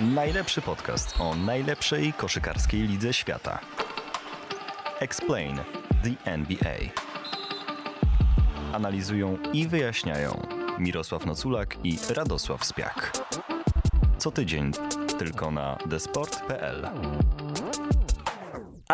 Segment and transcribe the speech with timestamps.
[0.00, 3.60] Najlepszy podcast o najlepszej koszykarskiej lidze świata.
[5.00, 5.56] Explain
[6.02, 6.76] the NBA.
[8.72, 10.46] Analizują i wyjaśniają
[10.78, 13.12] Mirosław Noculak i Radosław Spiak.
[14.18, 14.72] Co tydzień
[15.18, 16.88] tylko na desport.pl.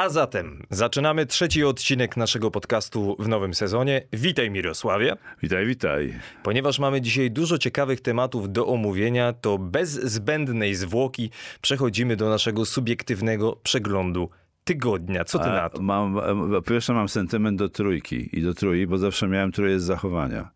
[0.03, 4.03] A zatem zaczynamy trzeci odcinek naszego podcastu w nowym sezonie.
[4.13, 5.17] Witaj Mirosławie.
[5.43, 6.15] Witaj, witaj.
[6.43, 12.65] Ponieważ mamy dzisiaj dużo ciekawych tematów do omówienia, to bez zbędnej zwłoki przechodzimy do naszego
[12.65, 14.31] subiektywnego przeglądu
[14.65, 15.25] tygodnia.
[15.25, 15.83] Co ty A na to?
[15.83, 19.85] Mam, po pierwsze mam sentyment do trójki i do trój, bo zawsze miałem trójkę z
[19.85, 20.51] zachowania.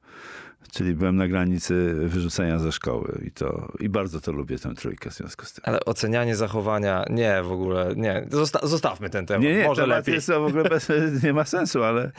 [0.73, 5.10] Czyli byłem na granicy wyrzucenia ze szkoły i to i bardzo to lubię tę trójkę
[5.10, 5.62] w związku z tym.
[5.66, 8.27] Ale ocenianie zachowania, nie, w ogóle, nie.
[8.30, 9.42] Zosta- zostawmy ten temat.
[9.42, 10.15] Nie, nie, Może temat lepiej.
[10.15, 10.88] jest to w ogóle bez,
[11.24, 12.10] nie ma sensu, ale,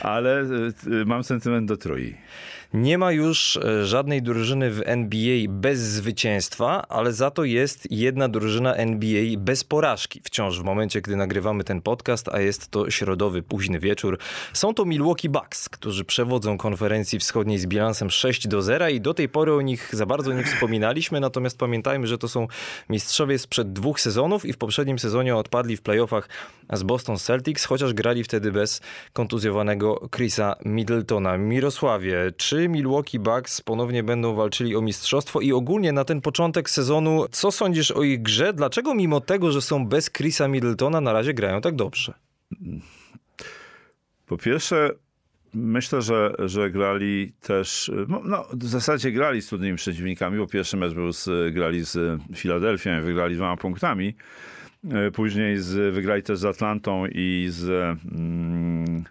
[0.00, 0.46] ale y,
[0.92, 2.16] y, mam sentyment do trój.
[2.74, 8.28] Nie ma już e, żadnej drużyny w NBA bez zwycięstwa, ale za to jest jedna
[8.28, 10.20] drużyna NBA bez porażki.
[10.24, 14.18] Wciąż w momencie, gdy nagrywamy ten podcast, a jest to środowy, późny wieczór.
[14.52, 19.14] Są to Milwaukee Bucks, którzy przewodzą konferencji wschodniej z bilansem 6 do 0 i do
[19.14, 22.48] tej pory o nich za bardzo nie wspominaliśmy, natomiast pamiętajmy, że to są
[22.88, 26.28] mistrzowie sprzed dwóch sezonów i w poprzednim sezonie odpadli w playoffach
[26.72, 28.80] z Boston Celtics, chociaż grali wtedy bez
[29.12, 31.38] kontuzjowanego Chrisa Middletona.
[31.38, 37.26] Mirosławie, czy Milwaukee Bucks ponownie będą walczyli o mistrzostwo i ogólnie na ten początek sezonu,
[37.30, 38.52] co sądzisz o ich grze?
[38.52, 42.14] Dlaczego mimo tego, że są bez Chrisa Middletona na razie grają tak dobrze?
[44.26, 44.90] Po pierwsze,
[45.54, 50.76] myślę, że, że grali też, no, no, w zasadzie grali z trudnymi przeciwnikami, bo pierwszy
[50.76, 54.14] mecz był z, grali z Filadelfią i wygrali dwoma punktami.
[54.90, 57.68] E, Później z, wygrali też z Atlantą i z
[58.12, 59.04] mm,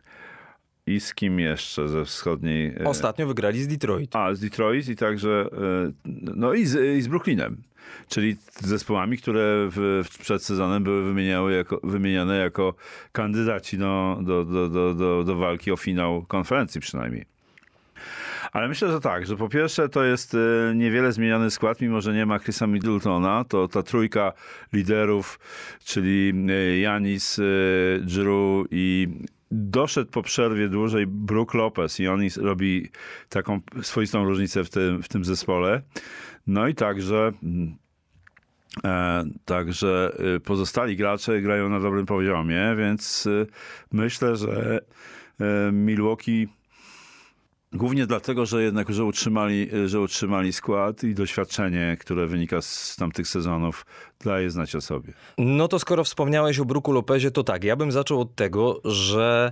[0.87, 2.75] i z kim jeszcze ze wschodniej.
[2.79, 4.15] e, Ostatnio wygrali z Detroit.
[4.15, 5.91] A, z Detroit i także, e,
[6.35, 7.57] no i z, i z Brooklynem.
[8.07, 12.73] Czyli zespołami, które w, przed sezonem były wymieniały jako, wymieniane jako
[13.11, 17.25] kandydaci do, do, do, do, do, do walki o finał konferencji przynajmniej.
[18.51, 22.13] Ale myślę, że tak, że po pierwsze to jest e, niewiele zmieniony skład, mimo że
[22.13, 24.33] nie ma Chrisa Middletona, to ta trójka
[24.73, 25.39] liderów,
[25.85, 27.43] czyli e, Janis, e,
[27.99, 29.07] Drew i
[29.55, 32.89] doszedł po przerwie dłużej Brook Lopez i on robi
[33.29, 35.81] taką swoistą różnicę w tym, w tym zespole.
[36.47, 37.31] No i także
[38.83, 43.45] E, także e, pozostali gracze grają na dobrym poziomie, więc e,
[43.91, 44.79] myślę, że
[45.71, 46.47] Milwaukee
[47.75, 53.27] głównie dlatego, że jednak że utrzymali, że utrzymali skład i doświadczenie, które wynika z tamtych
[53.27, 53.85] sezonów,
[54.25, 55.13] daje znać o sobie.
[55.37, 59.51] No to skoro wspomniałeś o Bruku Lopezie, to tak, ja bym zaczął od tego, że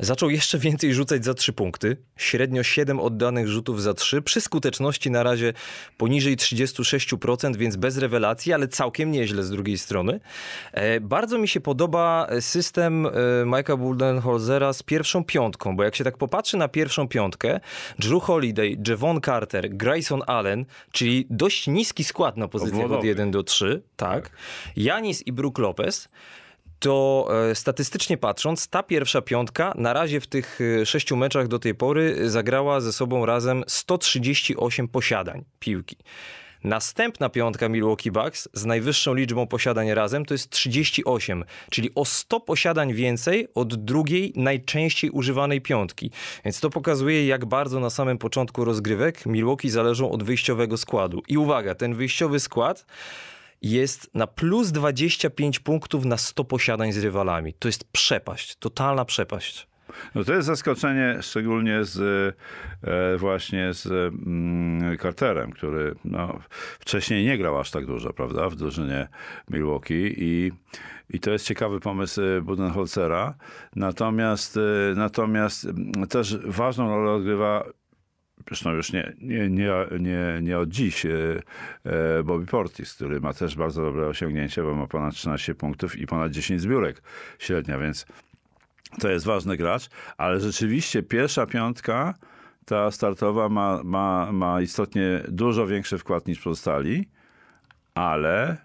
[0.00, 1.96] zaczął jeszcze więcej rzucać za trzy punkty.
[2.16, 5.52] Średnio 7 oddanych rzutów za trzy, przy skuteczności na razie
[5.96, 10.20] poniżej 36%, więc bez rewelacji, ale całkiem nieźle z drugiej strony.
[10.72, 13.10] E, bardzo mi się podoba system e,
[13.44, 17.60] Mike'a Budenholzera z pierwszą piątką, bo jak się tak popatrzy na pierwszą piątkę,
[17.98, 23.06] Drew Holiday, Javon Carter, Grayson Allen, czyli dość niski skład na pozycjach od Obwodowy.
[23.06, 24.30] 1 do 3, tak.
[24.76, 26.08] Janis i Brook Lopez,
[26.84, 31.58] to e, statystycznie patrząc, ta pierwsza piątka na razie w tych e, sześciu meczach do
[31.58, 35.96] tej pory zagrała ze sobą razem 138 posiadań piłki.
[36.64, 42.40] Następna piątka Milwaukee Bucks z najwyższą liczbą posiadań razem to jest 38, czyli o 100
[42.40, 46.10] posiadań więcej od drugiej najczęściej używanej piątki.
[46.44, 51.22] Więc to pokazuje, jak bardzo na samym początku rozgrywek Milwaukee zależą od wyjściowego składu.
[51.28, 52.86] I uwaga, ten wyjściowy skład
[53.62, 57.54] jest na plus 25 punktów na 100 posiadań z rywalami.
[57.54, 59.66] To jest przepaść, totalna przepaść.
[60.14, 62.00] No to jest zaskoczenie, szczególnie z
[62.84, 66.38] e, właśnie z mm, Carterem, który no,
[66.78, 69.08] wcześniej nie grał aż tak dużo, prawda, w drużynie
[69.50, 70.52] Milwaukee i,
[71.10, 73.34] i to jest ciekawy pomysł e, Budenholzera.
[73.76, 74.60] Natomiast, e,
[74.96, 77.64] natomiast mm, też ważną rolę odgrywa
[78.48, 79.70] Zresztą już nie, nie, nie,
[80.00, 81.10] nie, nie od dziś e,
[81.84, 86.06] e, Bobby Portis, który ma też bardzo dobre osiągnięcie, bo ma ponad 13 punktów i
[86.06, 87.02] ponad 10 zbiórek
[87.38, 88.06] średnia, więc
[89.00, 92.14] to jest ważny gracz, ale rzeczywiście pierwsza piątka,
[92.64, 97.08] ta startowa ma, ma, ma istotnie dużo większy wkład niż pozostali,
[97.94, 98.56] ale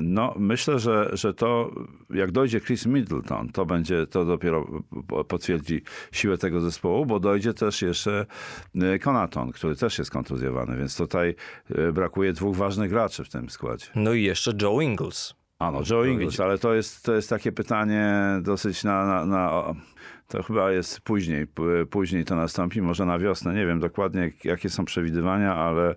[0.00, 1.70] no, myślę, że, że to
[2.10, 4.66] jak dojdzie Chris Middleton, to będzie, to dopiero
[5.08, 5.82] po- potwierdzi
[6.12, 8.26] siłę tego zespołu, bo dojdzie też jeszcze
[8.74, 11.34] yy, Konaton, który też jest kontuzjowany, więc tutaj
[11.70, 13.86] yy, brakuje dwóch ważnych graczy w tym składzie.
[13.94, 15.34] No i jeszcze Joe Ingles.
[15.58, 19.74] A no, Joe Ingles, ale to jest, to jest takie pytanie dosyć na, na, na
[20.30, 21.46] To chyba jest później,
[21.90, 23.54] później to nastąpi, może na wiosnę.
[23.54, 25.94] Nie wiem dokładnie, jakie są przewidywania, ale,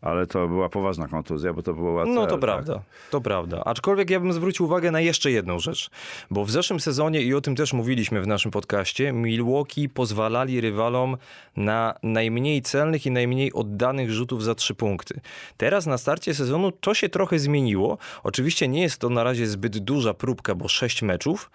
[0.00, 2.14] ale to była poważna kontuzja, bo to było łatwe.
[2.14, 3.62] No to prawda, to prawda.
[3.64, 5.90] Aczkolwiek ja bym zwrócił uwagę na jeszcze jedną rzecz.
[6.30, 11.16] Bo w zeszłym sezonie, i o tym też mówiliśmy w naszym podcaście, Milwaukee pozwalali rywalom
[11.56, 15.20] na najmniej celnych i najmniej oddanych rzutów za trzy punkty.
[15.56, 17.98] Teraz na starcie sezonu to się trochę zmieniło.
[18.22, 21.50] Oczywiście nie jest to na razie zbyt duża próbka, bo sześć meczów,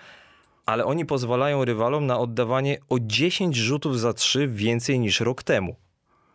[0.68, 5.76] ale oni pozwalają rywalom na oddawanie o 10 rzutów za trzy więcej niż rok temu.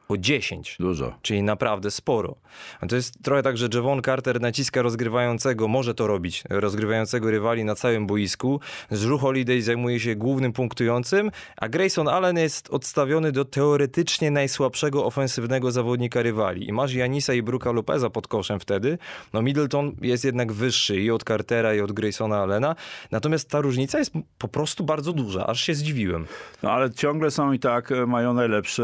[0.08, 1.14] O 10 Dużo.
[1.22, 2.37] czyli naprawdę sporo.
[2.81, 7.64] A to jest trochę tak, że Javon Carter naciska rozgrywającego, może to robić, rozgrywającego rywali
[7.64, 8.60] na całym boisku.
[8.90, 15.70] Drew Holiday zajmuje się głównym punktującym, a Grayson Allen jest odstawiony do teoretycznie najsłabszego ofensywnego
[15.70, 16.69] zawodnika rywali.
[16.69, 18.98] I masz Janisa i Bruka Lopeza pod koszem wtedy.
[19.32, 22.76] No Middleton jest jednak wyższy i od Cartera i od Graysona Allena.
[23.10, 26.26] Natomiast ta różnica jest po prostu bardzo duża, aż się zdziwiłem.
[26.62, 28.82] No ale ciągle są i tak, e, mają najlepszy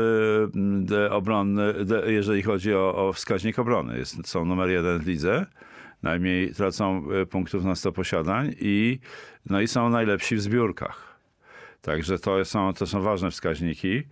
[1.10, 1.74] obronny,
[2.06, 3.98] jeżeli chodzi o, o wskaźnik obrony.
[3.98, 5.46] Jest, są numer jeden w lidze.
[6.02, 8.98] Najmniej tracą e, punktów na 100 posiadań i,
[9.50, 11.18] no i są najlepsi w zbiórkach.
[11.82, 14.02] Także to są, to są ważne wskaźniki.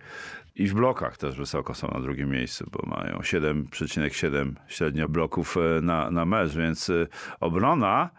[0.55, 5.81] I w blokach też wysoko są na drugim miejscu, bo mają 7,7 średnio bloków e,
[5.81, 7.07] na, na mecz, więc e,
[7.39, 8.09] obrona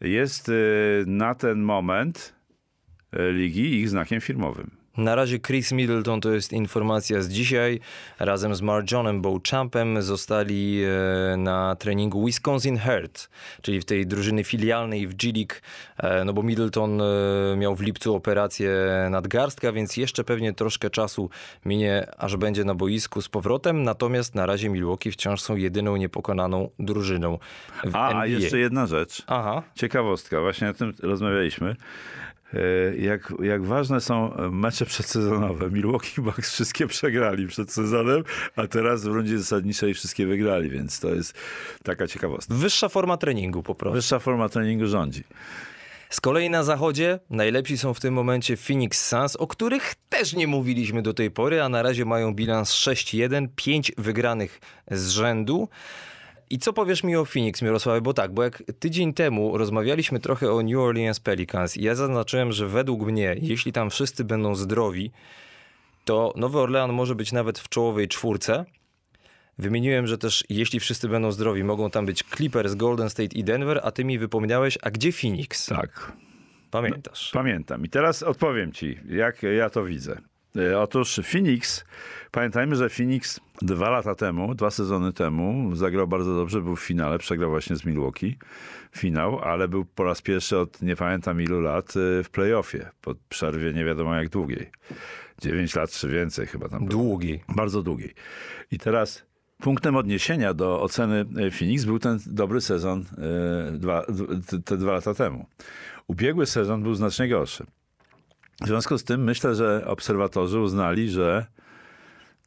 [0.00, 0.50] jest
[1.06, 2.34] na ten moment
[3.12, 4.81] ligi ich znakiem firmowym.
[4.96, 7.80] Na razie Chris Middleton to jest informacja z dzisiaj.
[8.18, 13.28] Razem z Marjonem Beauchampem zostali e, na treningu Wisconsin Herd,
[13.62, 15.54] czyli w tej drużyny filialnej w G League,
[15.98, 18.70] e, no bo Middleton e, miał w lipcu operację
[19.10, 21.30] nadgarstka, więc jeszcze pewnie troszkę czasu
[21.64, 23.82] minie, aż będzie na boisku z powrotem.
[23.82, 27.38] Natomiast na razie Milwaukee wciąż są jedyną niepokonaną drużyną
[27.84, 28.20] w A, NBA.
[28.20, 29.22] a jeszcze jedna rzecz.
[29.26, 29.62] Aha.
[29.74, 31.76] Ciekawostka, właśnie o tym rozmawialiśmy.
[32.54, 35.70] E, Jak, jak ważne są mecze przedsezonowe.
[35.70, 38.24] Milwaukee Bucks wszystkie przegrali przed sezonem,
[38.56, 41.34] a teraz w rundzie zasadniczej wszystkie wygrali, więc to jest
[41.82, 42.54] taka ciekawostka.
[42.54, 43.94] Wyższa forma treningu po prostu.
[43.94, 45.24] Wyższa forma treningu rządzi.
[46.10, 50.46] Z kolei na zachodzie najlepsi są w tym momencie Phoenix Suns, o których też nie
[50.46, 54.60] mówiliśmy do tej pory, a na razie mają bilans 6-1, 5 wygranych
[54.90, 55.68] z rzędu.
[56.52, 58.00] I co powiesz mi o Phoenix, Mirosławie?
[58.00, 62.52] Bo tak, bo jak tydzień temu rozmawialiśmy trochę o New Orleans Pelicans i ja zaznaczyłem,
[62.52, 65.10] że według mnie, jeśli tam wszyscy będą zdrowi,
[66.04, 68.64] to Nowy Orlean może być nawet w czołowej czwórce.
[69.58, 73.80] Wymieniłem, że też jeśli wszyscy będą zdrowi, mogą tam być Clippers, Golden State i Denver,
[73.84, 75.66] a ty mi wypomniałeś, a gdzie Phoenix?
[75.66, 76.12] Tak,
[76.70, 77.30] Pamiętasz?
[77.32, 77.84] pamiętam.
[77.84, 80.20] I teraz odpowiem ci, jak ja to widzę.
[80.56, 81.84] E, Otóż Phoenix,
[82.30, 87.18] pamiętajmy, że Phoenix dwa lata temu, dwa sezony temu zagrał bardzo dobrze, był w finale,
[87.18, 88.36] przegrał właśnie z Milwaukee
[88.96, 93.14] finał, ale był po raz pierwszy od nie pamiętam ilu lat e, w playoffie, po
[93.28, 94.70] przerwie nie wiadomo jak długiej.
[95.40, 96.90] 9 lat czy więcej chyba tam było.
[96.90, 97.40] Długi.
[97.48, 98.14] Bardzo długiej.
[98.70, 99.26] I teraz
[99.58, 103.04] punktem odniesienia do oceny e, Phoenix był ten dobry sezon
[103.72, 104.06] dwa,
[104.64, 105.46] te dwa lata temu.
[106.06, 107.66] Ubiegły sezon był znacznie gorszy.
[108.64, 111.46] W związku z tym myślę, że obserwatorzy uznali, że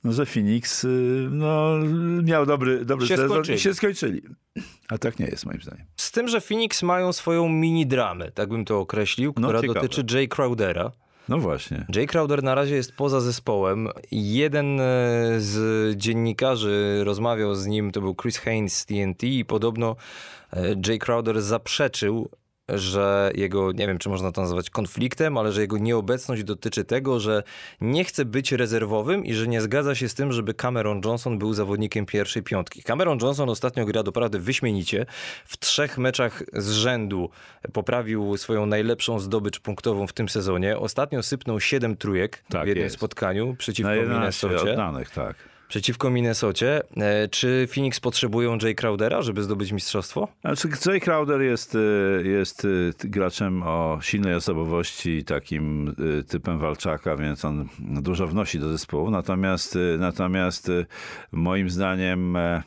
[0.04, 1.78] no, że Phoenix y, no,
[2.24, 3.58] miał dobry, dobry Się sezon skończyli.
[3.58, 4.22] i się skończyli.
[4.90, 5.86] A tak nie jest moim zdaniem.
[5.96, 9.82] Z tym, że Phoenix mają swoją mini-dramę, tak bym to określił, No, która ciekawe.
[9.82, 10.92] dotyczy Jay Crowdera.
[11.30, 11.86] No właśnie.
[11.96, 13.90] Jay Crowder na razie jest poza zespołem.
[14.12, 14.84] Jeden e,
[15.38, 19.96] z dziennikarzy rozmawiał z nim, to był Chris Haynes z TNT i podobno
[20.54, 22.30] e, Jay Crowder zaprzeczył,
[22.70, 27.20] że jego, nie wiem czy można to nazwać konfliktem, ale że jego nieobecność dotyczy tego,
[27.20, 27.44] że
[27.82, 31.54] nie chce być rezerwowym i że nie zgadza się z tym, żeby Cameron Johnson był
[31.54, 32.84] zawodnikiem pierwszej piątki.
[32.84, 35.06] Cameron Johnson ostatnio gra doprawdy wyśmienicie.
[35.46, 37.30] W trzech meczach z rzędu
[37.74, 40.78] poprawił swoją najlepszą zdobycz punktową w tym sezonie.
[40.78, 42.96] Ostatnio sypnął 7 trójek Tak w jednym jest.
[42.96, 44.72] spotkaniu przeciwko Na 11 Minnesocie.
[44.74, 45.36] oddanych, tak.
[45.68, 46.82] Przeciwko Minnesocie.
[46.98, 50.28] E, Czy Phoenix potrzebują Jay Crowdera, żeby zdobyć mistrzostwo?
[50.42, 55.96] Znaczy, Jay Crowder jest, y, jest y, graczem o silnej osobowości, takim
[56.28, 59.12] typem walczaka, więc on dużo wnosi do zespołu.
[59.12, 60.72] Natomiast, natomiast
[61.32, 62.64] moim zdaniem e,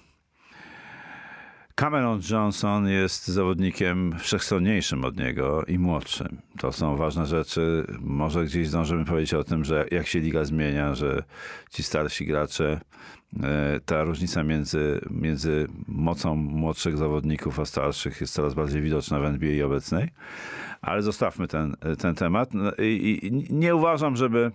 [1.78, 6.38] Cameron Johnson jest zawodnikiem wszechstronniejszym od niego i młodszym.
[6.58, 7.86] To są ważne rzeczy.
[8.00, 11.22] Może gdzieś zdążymy powiedzieć o tym, że jak się liga zmienia, że
[11.70, 12.80] ci starsi gracze,
[13.42, 19.24] e, ta różnica między, między mocą młodszych zawodników a starszych jest coraz bardziej widoczna w
[19.24, 20.08] NBA obecnej.
[20.82, 22.54] Ale zostawmy ten, ten temat.
[22.54, 24.50] No I, i nie uważam, żeby,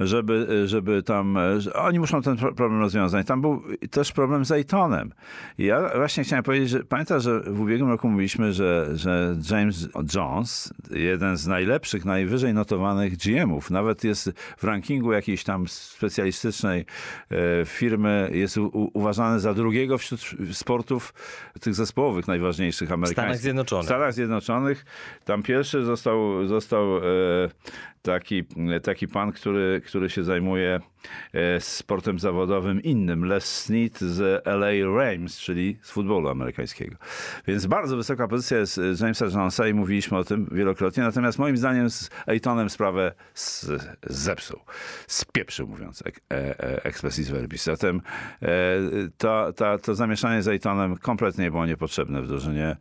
[0.00, 3.26] żeby, żeby tam, że oni muszą ten problem rozwiązać.
[3.26, 5.12] Tam był też problem z Aytonem.
[5.58, 10.74] Ja właśnie chciałem powiedzieć, że pamiętasz, że w ubiegłym roku mówiliśmy, że, że James Jones,
[10.90, 16.86] jeden z najlepszych, najwyżej notowanych GM-ów, nawet jest w rankingu jakiejś tam specjalistycznej
[17.30, 20.20] e, firmy, jest u, uważany za drugiego wśród
[20.52, 21.14] sportów
[21.60, 23.16] tych zespołowych najważniejszych amerykańskich.
[23.16, 23.84] W Stanach Zjednoczonych.
[23.84, 24.84] W Stanach Zjednoczonych.
[25.24, 27.00] Tam pierwszy został, został e,
[28.04, 28.44] taki,
[28.82, 30.80] taki pan, który, który się zajmuje
[31.32, 36.96] e, sportem zawodowym innym, Les Snead z LA Rams, czyli z futbolu amerykańskiego.
[37.46, 41.02] Więc bardzo wysoka pozycja jest Jamesa Jonesa i mówiliśmy o tym wielokrotnie.
[41.02, 43.70] Natomiast moim zdaniem z Aytonem sprawę z,
[44.06, 44.60] zepsuł.
[45.06, 47.64] Spieprzył, mówiąc ek, e, e, expressis verbis.
[47.64, 48.00] Zatem
[49.18, 52.76] to, to, to zamieszanie z Aytonem kompletnie było niepotrzebne w drużynie,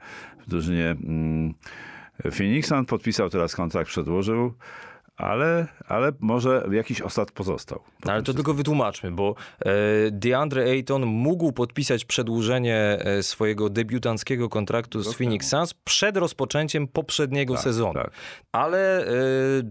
[0.48, 1.54] w drużynie mm,
[2.32, 2.72] Phoenix.
[2.72, 4.54] On podpisał teraz kontrakt, przedłożył
[5.18, 7.80] ale, ale może jakiś osad pozostał.
[8.06, 9.72] No, ale to tylko wytłumaczmy, bo e,
[10.12, 17.54] DeAndre Ayton mógł podpisać przedłużenie e, swojego debiutanckiego kontraktu z Phoenix Suns przed rozpoczęciem poprzedniego
[17.54, 17.94] tak, sezonu.
[17.94, 18.12] Tak.
[18.52, 19.12] Ale e,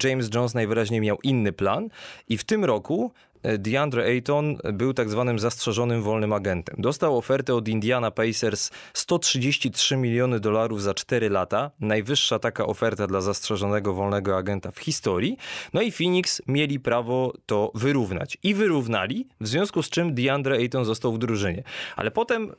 [0.04, 1.88] James Jones najwyraźniej miał inny plan
[2.28, 3.12] i w tym roku
[3.58, 6.76] DeAndre Ayton był tak zwanym zastrzeżonym wolnym agentem.
[6.78, 11.70] Dostał ofertę od Indiana Pacers 133 miliony dolarów za 4 lata.
[11.80, 15.36] Najwyższa taka oferta dla zastrzeżonego wolnego agenta w historii.
[15.72, 18.38] No i Phoenix mieli prawo to wyrównać.
[18.42, 21.62] I wyrównali, w związku z czym DeAndre Ayton został w drużynie.
[21.96, 22.54] Ale potem y,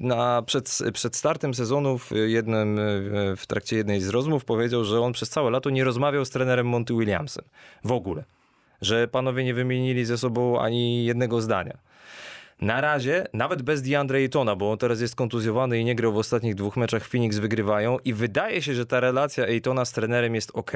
[0.00, 5.00] na, przed, przed startem sezonu w, jednym, y, w trakcie jednej z rozmów powiedział, że
[5.00, 7.44] on przez całe lato nie rozmawiał z trenerem Monty Williamsem.
[7.84, 8.24] W ogóle
[8.80, 11.78] że panowie nie wymienili ze sobą ani jednego zdania.
[12.60, 16.16] Na razie, nawet bez DeAndre Aytona, bo on teraz jest kontuzjowany i nie grał w
[16.16, 20.50] ostatnich dwóch meczach, Phoenix wygrywają i wydaje się, że ta relacja Aytona z trenerem jest
[20.54, 20.72] ok,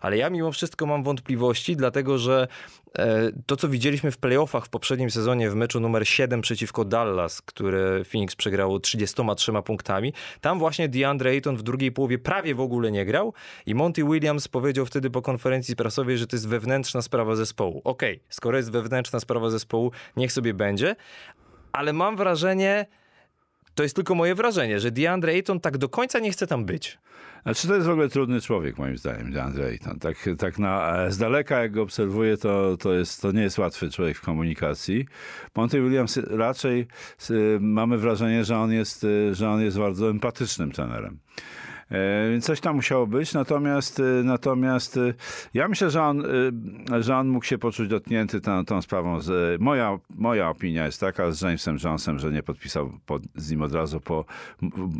[0.00, 2.48] ale ja mimo wszystko mam wątpliwości, dlatego że
[2.98, 7.42] e, to, co widzieliśmy w playoffach w poprzednim sezonie w meczu numer 7 przeciwko Dallas,
[7.42, 12.90] które Phoenix przegrało 33 punktami, tam właśnie DeAndre Ayton w drugiej połowie prawie w ogóle
[12.90, 13.34] nie grał
[13.66, 17.80] i Monty Williams powiedział wtedy po konferencji prasowej, że to jest wewnętrzna sprawa zespołu.
[17.84, 20.96] Okay, skoro jest wewnętrzna sprawa zespołu, niech sobie będzie,
[21.76, 22.86] ale mam wrażenie,
[23.74, 26.98] to jest tylko moje wrażenie, że DeAndre Ayton tak do końca nie chce tam być.
[27.42, 29.98] Znaczy to jest w ogóle trudny człowiek moim zdaniem, DeAndre Ayton.
[29.98, 33.90] Tak, tak na, z daleka jak go obserwuję, to, to, jest, to nie jest łatwy
[33.90, 35.06] człowiek w komunikacji.
[35.56, 36.86] Monty Williams raczej
[37.60, 41.18] mamy wrażenie, że on jest, że on jest bardzo empatycznym trenerem.
[41.90, 45.14] E, coś tam musiało być, natomiast, e, natomiast e,
[45.54, 46.22] ja myślę, że on,
[47.00, 49.18] że on mógł się poczuć dotknięty tą, tą sprawą.
[49.58, 53.72] Moja, moja opinia jest taka z Jamesem Jonesem, że nie podpisał pod, z nim od
[53.72, 54.24] razu po,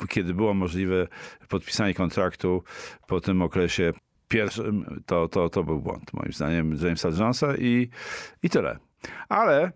[0.08, 1.08] kiedy było możliwe
[1.48, 2.62] podpisanie kontraktu
[3.06, 3.92] po tym okresie
[4.28, 7.90] pierwszym, to, to, to był błąd moim zdaniem Jamesa Jonesa i,
[8.42, 8.78] i tyle.
[9.28, 9.72] Ale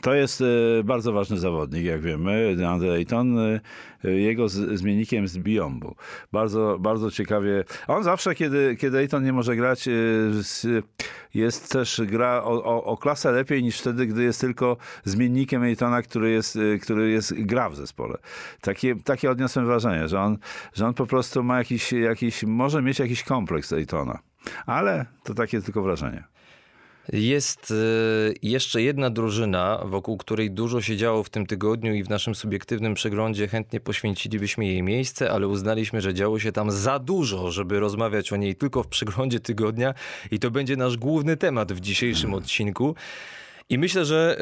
[0.00, 0.44] to jest e,
[0.84, 3.38] bardzo ważny zawodnik, jak wiemy, DeAndre Ayton.
[3.38, 3.60] E,
[4.04, 5.94] jego zmiennikiem z Biombu.
[6.32, 7.64] Bardzo, bardzo ciekawie.
[7.88, 9.92] On zawsze, kiedy, kiedy Ayton nie może grać, e,
[11.34, 16.02] jest też gra o, o, o, klasę lepiej niż wtedy, gdy jest tylko zmiennikiem Aytona,
[16.02, 18.18] który jest, który jest gra w zespole.
[18.60, 20.38] Takie, takie odniosłem wrażenie, że on,
[20.74, 24.18] że on po prostu ma jakiś, jakiś, może mieć jakiś kompleks Aytona.
[24.66, 26.24] Ale to takie tylko wrażenie.
[27.08, 32.10] Jest y, jeszcze jedna drużyna, wokół której dużo się działo w tym tygodniu i w
[32.10, 37.50] naszym subiektywnym przeglądzie chętnie poświęcilibyśmy jej miejsce, ale uznaliśmy, że działo się tam za dużo,
[37.50, 39.94] żeby rozmawiać o niej tylko w przeglądzie tygodnia
[40.30, 42.94] i to będzie nasz główny temat w dzisiejszym odcinku.
[43.68, 44.36] I myślę, że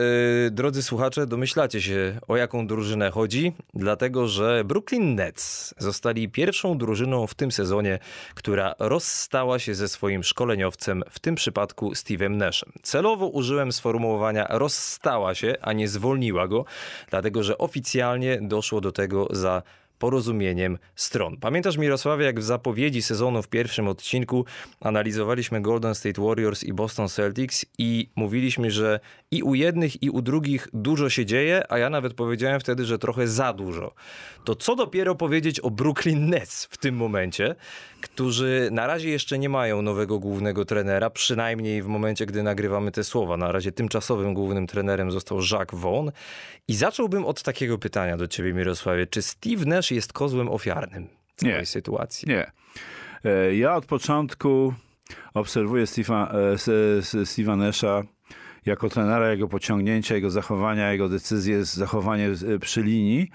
[0.45, 6.79] yy, drodzy słuchacze, domyślacie się o jaką drużynę chodzi, dlatego że Brooklyn Nets zostali pierwszą
[6.79, 7.99] drużyną w tym sezonie,
[8.35, 12.73] która rozstała się ze swoim szkoleniowcem, w tym przypadku Steve'em Nashem.
[12.83, 16.65] Celowo użyłem sformułowania rozstała się, a nie zwolniła go,
[17.11, 19.62] dlatego że oficjalnie doszło do tego za
[20.00, 21.37] porozumieniem stron.
[21.37, 24.45] Pamiętasz Mirosławie, jak w zapowiedzi sezonu w pierwszym odcinku
[24.80, 30.23] analizowaliśmy Golden State Warriors i Boston Celtics i mówiliśmy, że i u jednych i u
[30.23, 33.95] drugich dużo się dzieje, a ja nawet powiedziałem wtedy, że trochę za dużo.
[34.45, 37.54] To co dopiero powiedzieć o Brooklyn Nets w tym momencie,
[38.00, 43.04] którzy na razie jeszcze nie mają nowego głównego trenera, przynajmniej w momencie, gdy nagrywamy te
[43.04, 43.37] słowa.
[43.37, 46.11] Na razie tymczasowym głównym trenerem został Jacques Vaughn.
[46.69, 49.07] I zacząłbym od takiego pytania do ciebie, Mirosławie.
[49.07, 52.28] Czy Steve Nash jest kozłem ofiarnym w tej sytuacji?
[52.28, 52.52] Nie.
[53.25, 54.75] E, ja od początku
[55.35, 56.35] obserwuję Steve'a,
[57.52, 58.02] e, Nasha
[58.66, 62.30] jako trenera, jego pociągnięcia, jego zachowania, jego decyzje, zachowanie
[62.61, 63.30] przy linii.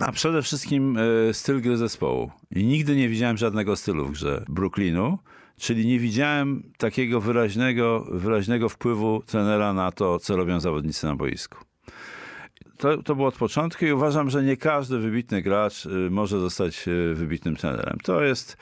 [0.00, 2.30] A przede wszystkim e, styl gry zespołu.
[2.50, 5.18] I nigdy nie widziałem żadnego stylu w grze Brooklynu,
[5.58, 11.58] czyli nie widziałem takiego wyraźnego, wyraźnego wpływu trenera na to, co robią zawodnicy na boisku.
[12.78, 16.88] To, to było od początku i uważam, że nie każdy wybitny gracz y, może zostać
[16.88, 17.98] y, wybitnym trenerem.
[18.02, 18.56] To jest,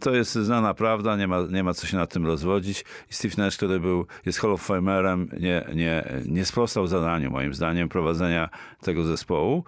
[0.00, 2.84] to jest znana prawda, nie ma, nie ma co się nad tym rozwodzić.
[3.10, 7.54] I Steve Nash, który był, jest Hall of Famerem, nie, nie, nie sprostał zadaniu, moim
[7.54, 8.48] zdaniem, prowadzenia
[8.80, 9.64] tego zespołu.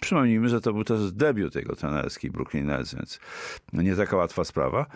[0.00, 3.20] Przypomnijmy, że to był też debiut jego trenerski Brooklyn Nets, więc
[3.72, 4.86] nie taka łatwa sprawa.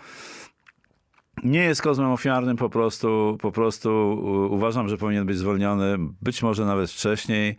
[1.43, 4.19] Nie jest kozłem ofiarnym, po prostu, po prostu
[4.51, 7.57] uważam, że powinien być zwolniony, być może nawet wcześniej.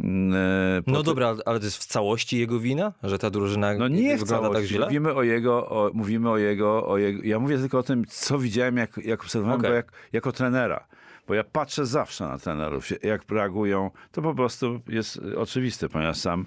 [0.00, 3.88] Mm, e, no dobra, ale to jest w całości jego wina, że ta drużyna no
[3.88, 4.86] nie wygląda tak źle?
[4.86, 8.38] Mówimy o jego, o, mówimy o jego, o jego, ja mówię tylko o tym, co
[8.38, 9.70] widziałem, jak, jak obserwowałem okay.
[9.70, 10.86] go jak, jako trenera.
[11.26, 13.90] Bo ja patrzę zawsze na trenerów, jak reagują.
[14.12, 16.46] To po prostu jest oczywiste, ponieważ sam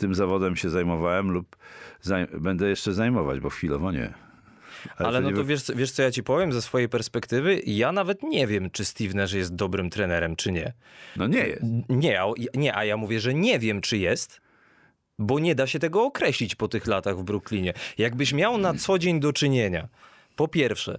[0.00, 1.56] tym zawodem się zajmowałem lub
[2.00, 4.14] zaj będę jeszcze zajmować, bo chwilowo nie.
[4.96, 7.60] Ale, Ale no to wiesz, wiesz, co ja ci powiem ze swojej perspektywy?
[7.66, 10.72] Ja nawet nie wiem, czy Steve Nash jest dobrym trenerem, czy nie.
[11.16, 11.62] No nie jest.
[11.88, 14.40] Nie, a, nie, a ja mówię, że nie wiem, czy jest,
[15.18, 17.72] bo nie da się tego określić po tych latach w Brooklynie.
[17.98, 19.88] Jakbyś miał na co dzień do czynienia,
[20.36, 20.98] po pierwsze,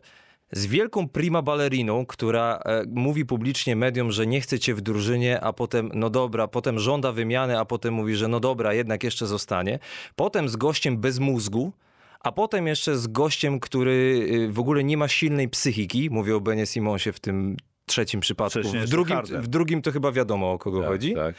[0.51, 5.41] z wielką prima balleriną, która e, mówi publicznie mediom, że nie chce cię w drużynie,
[5.41, 9.27] a potem, no dobra, potem żąda wymiany, a potem mówi, że no dobra, jednak jeszcze
[9.27, 9.79] zostanie.
[10.15, 11.74] Potem z gościem bez mózgu,
[12.20, 16.39] a potem jeszcze z gościem, który y, w ogóle nie ma silnej psychiki, mówię o
[16.39, 18.60] Benie Simonsie w tym trzecim przypadku.
[18.62, 21.13] W drugim, w drugim to chyba wiadomo o kogo tak, chodzi.
[21.13, 21.36] Tak.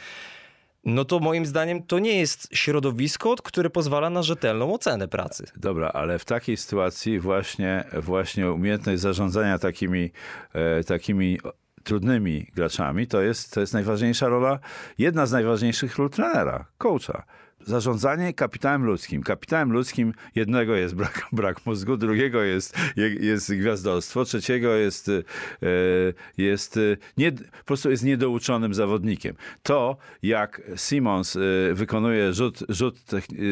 [0.83, 5.45] No to moim zdaniem to nie jest środowisko, które pozwala na rzetelną ocenę pracy.
[5.57, 10.11] Dobra, ale w takiej sytuacji właśnie, właśnie umiejętność zarządzania takimi,
[10.53, 11.39] e, takimi
[11.83, 14.59] trudnymi graczami to jest, to jest najważniejsza rola,
[14.97, 17.23] jedna z najważniejszych ról trenera, coacha
[17.65, 19.23] zarządzanie kapitałem ludzkim.
[19.23, 22.77] Kapitałem ludzkim jednego jest brak, brak mózgu, drugiego jest,
[23.19, 25.23] jest gwiazdorstwo, trzeciego jest, e,
[26.37, 29.35] jest e, nie, po prostu jest niedouczonym zawodnikiem.
[29.63, 31.39] To, jak Simons e,
[31.73, 32.95] wykonuje rzut, rzut,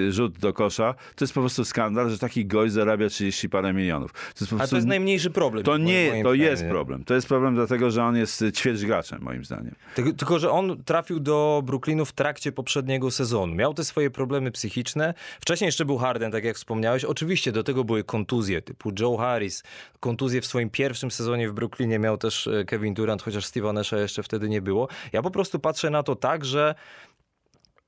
[0.10, 4.12] rzut do kosza, to jest po prostu skandal, że taki gość zarabia 30 parę milionów.
[4.14, 5.64] To jest prostu, A to jest najmniejszy problem.
[5.64, 7.04] To nie, to jest problem.
[7.04, 9.76] To jest problem dlatego, że on jest ćwierć graczem, moim zdaniem.
[9.96, 13.56] Tylko, tylko, że on trafił do Brooklynu w trakcie poprzedniego sezonu.
[13.56, 15.14] Miał te swoje swoje problemy psychiczne.
[15.42, 17.04] Wcześniej jeszcze był Harden, tak jak wspomniałeś.
[17.04, 19.64] Oczywiście do tego były kontuzje typu Joe Harris.
[20.00, 23.98] Kontuzję w swoim pierwszym sezonie w Brooklynie miał też e, Kevin Durant, chociaż Steve'a Nasha
[23.98, 24.88] jeszcze wtedy nie było.
[25.14, 26.76] Ja po prostu patrzę na to tak, że,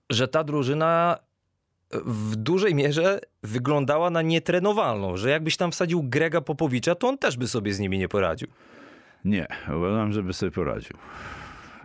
[0.09, 1.17] że ta drużyna
[2.05, 7.37] w dużej mierze wyglądała na nietrenowalną, że jakbyś tam wsadził Grega Popowicza, to on też
[7.37, 8.47] by sobie z nimi nie poradził.
[9.25, 10.97] Nie, uważam, żeby sobie poradził.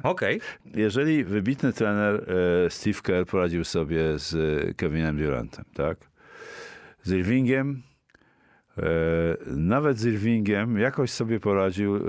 [0.08, 0.36] Okej.
[0.36, 0.82] Okay.
[0.82, 2.14] Jeżeli wybitny trener
[2.66, 4.36] e, Steve Kerr poradził sobie z
[4.76, 5.98] Kevinem Durantem, tak?
[7.02, 7.82] Z Irvingiem,
[8.78, 8.82] e,
[9.46, 12.00] nawet z Irvingiem jakoś sobie poradził e,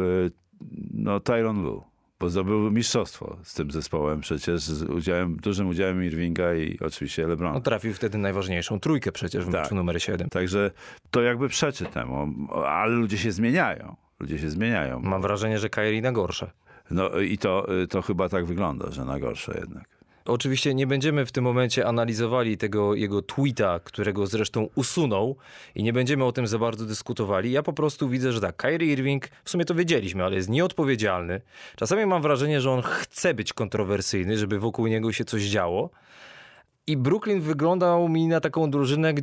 [0.93, 1.83] no, Tyron Lu
[2.19, 7.55] bo zdobył mistrzostwo z tym zespołem przecież z udziałem, dużym udziałem Irvinga i oczywiście LeBron.
[7.55, 9.63] On trafił wtedy najważniejszą trójkę przecież w tak.
[9.63, 10.29] meczu numer 7.
[10.29, 10.71] Także
[11.11, 12.27] to jakby przeczy temu,
[12.65, 13.95] ale ludzie się zmieniają.
[14.19, 14.99] Ludzie się zmieniają.
[14.99, 16.51] Mam wrażenie, że Kyrie na gorsze.
[16.91, 19.97] No i to, to chyba tak wygląda, że na gorsze jednak.
[20.25, 25.37] Oczywiście nie będziemy w tym momencie analizowali tego jego tweeta, którego zresztą usunął
[25.75, 27.51] i nie będziemy o tym za bardzo dyskutowali.
[27.51, 31.41] Ja po prostu widzę, że tak, Kyrie Irving, w sumie to wiedzieliśmy, ale jest nieodpowiedzialny.
[31.75, 35.89] Czasami mam wrażenie, że on chce być kontrowersyjny, żeby wokół niego się coś działo.
[36.87, 39.13] I Brooklyn wyglądał mi na taką drużynę,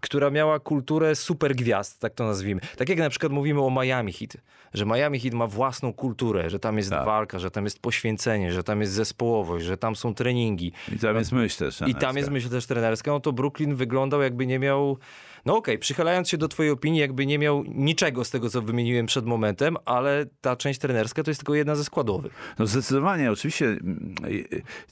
[0.00, 2.60] która miała kulturę super gwiazd, tak to nazwijmy.
[2.76, 4.36] Tak jak na przykład mówimy o Miami Heat,
[4.74, 7.06] że Miami Heat ma własną kulturę, że tam jest tak.
[7.06, 10.72] walka, że tam jest poświęcenie, że tam jest zespołowość, że tam są treningi.
[10.92, 11.98] I tam jest myśl też trenerska.
[11.98, 13.10] I tam jest myśl też trenerska.
[13.10, 14.98] No to Brooklyn wyglądał jakby nie miał
[15.46, 18.62] no okej, okay, przychylając się do twojej opinii, jakby nie miał niczego z tego, co
[18.62, 22.32] wymieniłem przed momentem, ale ta część trenerska to jest tylko jedna ze składowych.
[22.58, 24.14] No zdecydowanie, oczywiście mm,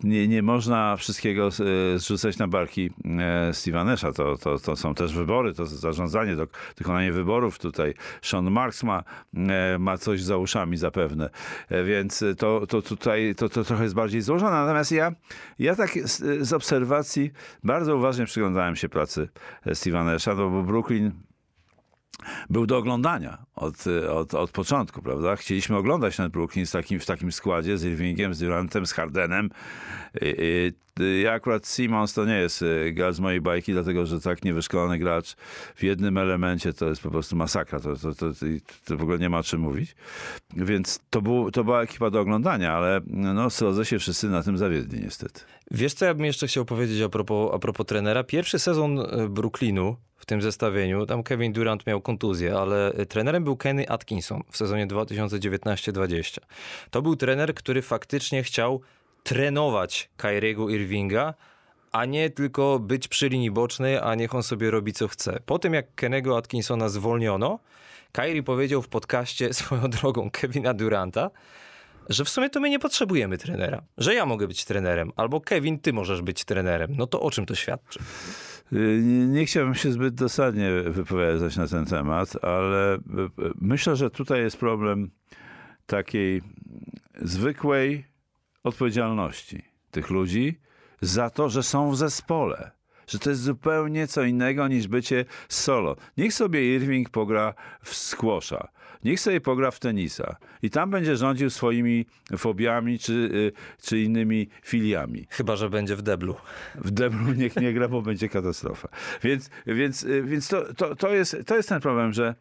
[0.02, 4.12] nie, nie można wszystkiego e, zrzucać na barki e, Steve'a.
[4.14, 6.46] To, to, to są też wybory, to zarządzanie, to
[6.78, 7.94] dokonanie wyborów tutaj.
[8.22, 11.30] Sean Marks ma, e, ma coś za uszami zapewne,
[11.84, 14.52] więc to, to tutaj to, to trochę jest bardziej złożone.
[14.52, 15.12] Natomiast ja,
[15.58, 17.30] ja tak z, z obserwacji
[17.64, 19.28] bardzo uważnie przyglądałem się pracy
[19.66, 20.04] Steve'a
[20.50, 21.12] Bo Brooklyn
[22.50, 23.74] był do oglądania od,
[24.10, 25.36] od, od początku, prawda?
[25.36, 29.50] Chcieliśmy oglądać ten Brooklyn z takim, w takim składzie, z Irvingiem, z Durantem, z Hardenem.
[30.20, 30.34] I,
[31.00, 34.44] i, ja akurat Simons to nie jest y, gracz z mojej bajki, dlatego że tak
[34.44, 35.36] niewyszkolony gracz
[35.74, 37.80] w jednym elemencie to jest po prostu masakra.
[37.80, 38.26] To, to, to,
[38.84, 39.96] to w ogóle nie ma czym mówić.
[40.56, 44.58] Więc to, był, to była ekipa do oglądania, ale no, srodzę się wszyscy na tym
[44.58, 45.40] zawiedli niestety.
[45.70, 48.24] Wiesz co ja bym jeszcze chciał powiedzieć a propos, a propos trenera?
[48.24, 51.06] Pierwszy sezon y, Brooklynu w tym zestawieniu.
[51.06, 56.38] Tam Kevin Durant miał kontuzję, ale trenerem był Kenny Atkinson w sezonie 2019-20.
[56.90, 58.80] To był trener, który faktycznie chciał
[59.22, 61.34] trenować Kyriego Irvinga,
[61.92, 65.40] a nie tylko być przy linii bocznej, a niech on sobie robi co chce.
[65.46, 67.58] Po tym jak Kennego Atkinsona zwolniono,
[68.12, 71.30] Kyrie powiedział w podcaście swoją drogą Kevina Duranta,
[72.08, 75.78] że w sumie to my nie potrzebujemy trenera, że ja mogę być trenerem, albo Kevin,
[75.78, 76.94] ty możesz być trenerem.
[76.96, 77.98] No to o czym to świadczy?
[78.72, 83.00] Y, nie chciałbym się zbyt dosadnie wypowiadać na ten temat, ale y, y,
[83.60, 85.10] myślę, że tutaj jest problem
[85.86, 86.42] takiej
[87.22, 88.04] zwykłej
[88.64, 90.60] odpowiedzialności tych ludzi
[91.00, 92.70] za to, że są w zespole.
[93.06, 95.96] Że to jest zupełnie co innego niż bycie solo.
[96.16, 98.68] Niech sobie Irving pogra w squasha
[99.04, 104.48] niech sobie pogra w tenisa i tam będzie rządził swoimi fobiami czy, y, czy innymi
[104.62, 105.26] filiami.
[105.30, 106.36] Chyba, że będzie w deblu.
[106.74, 108.88] W deblu niech nie gra, bo będzie katastrofa.
[109.22, 112.34] Więc, więc, y, więc to, to, to, jest, to jest ten problem, że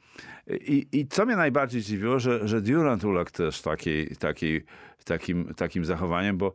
[0.48, 4.66] i, i co mnie najbardziej dziwiło, że, że Durant uległ też takiej, takiej,
[5.06, 6.54] takim, takim zachowaniem, bo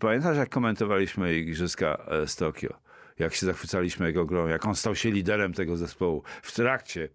[0.00, 2.91] pamiętasz, jak komentowaliśmy Igrzyska e, z Tokio?
[3.18, 7.08] Jak się zachwycaliśmy jego grą, jak on stał się liderem tego zespołu w trakcie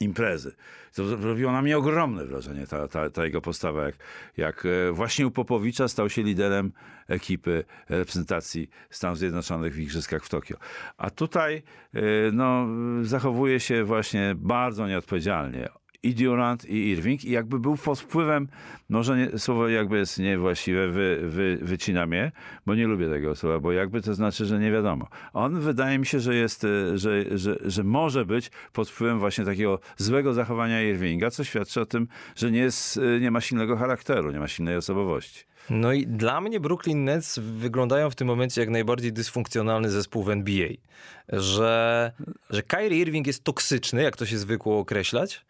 [0.00, 0.56] imprezy.
[0.94, 3.94] To robiło na mnie ogromne wrażenie, ta, ta, ta, jego postawa, jak,
[4.36, 6.72] jak e, właśnie u Popowicza stał się liderem
[7.08, 10.56] ekipy reprezentacji Stanów Zjednoczonych w Igrzyskach w Tokio.
[10.96, 11.62] A tutaj
[11.94, 12.00] e,
[12.32, 12.66] no,
[13.02, 15.68] zachowuje się właśnie bardzo nieodpowiedzialnie
[16.06, 18.48] i Durant, i Irving i jakby był pod wpływem,
[18.88, 22.32] może nie, słowo jakby jest niewłaściwe, wy, wy, wycina mnie,
[22.66, 25.08] bo nie lubię tego słowa, bo jakby to znaczy, że nie wiadomo.
[25.32, 29.44] On wydaje mi się, że jest, e, że, że, że może być pod wpływem właśnie
[29.44, 33.76] takiego złego zachowania Irvinga, co świadczy o tym, że nie, jest, e, nie ma silnego
[33.76, 35.44] charakteru, nie ma silnej osobowości.
[35.70, 40.30] No i dla mnie Brooklyn Nets wyglądają w tym momencie jak najbardziej dysfunkcjonalny zespół w
[40.30, 40.68] NBA.
[41.28, 42.12] Że,
[42.50, 45.44] że Kyrie Irving jest toksyczny, jak to się zwykło określać,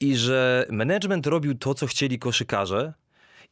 [0.00, 2.92] i że management robił to, co chcieli koszykarze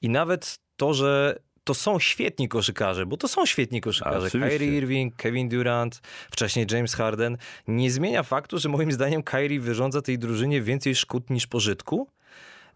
[0.02, 4.30] i nawet to, że to są świetni koszykarze, bo to są świetni koszykarze.
[4.30, 7.36] Kyrie Irving, Kevin Durant, wcześniej James Harden.
[7.66, 12.08] Nie zmienia faktu, że moim zdaniem Kyrie wyrządza tej drużynie więcej szkód niż pożytku.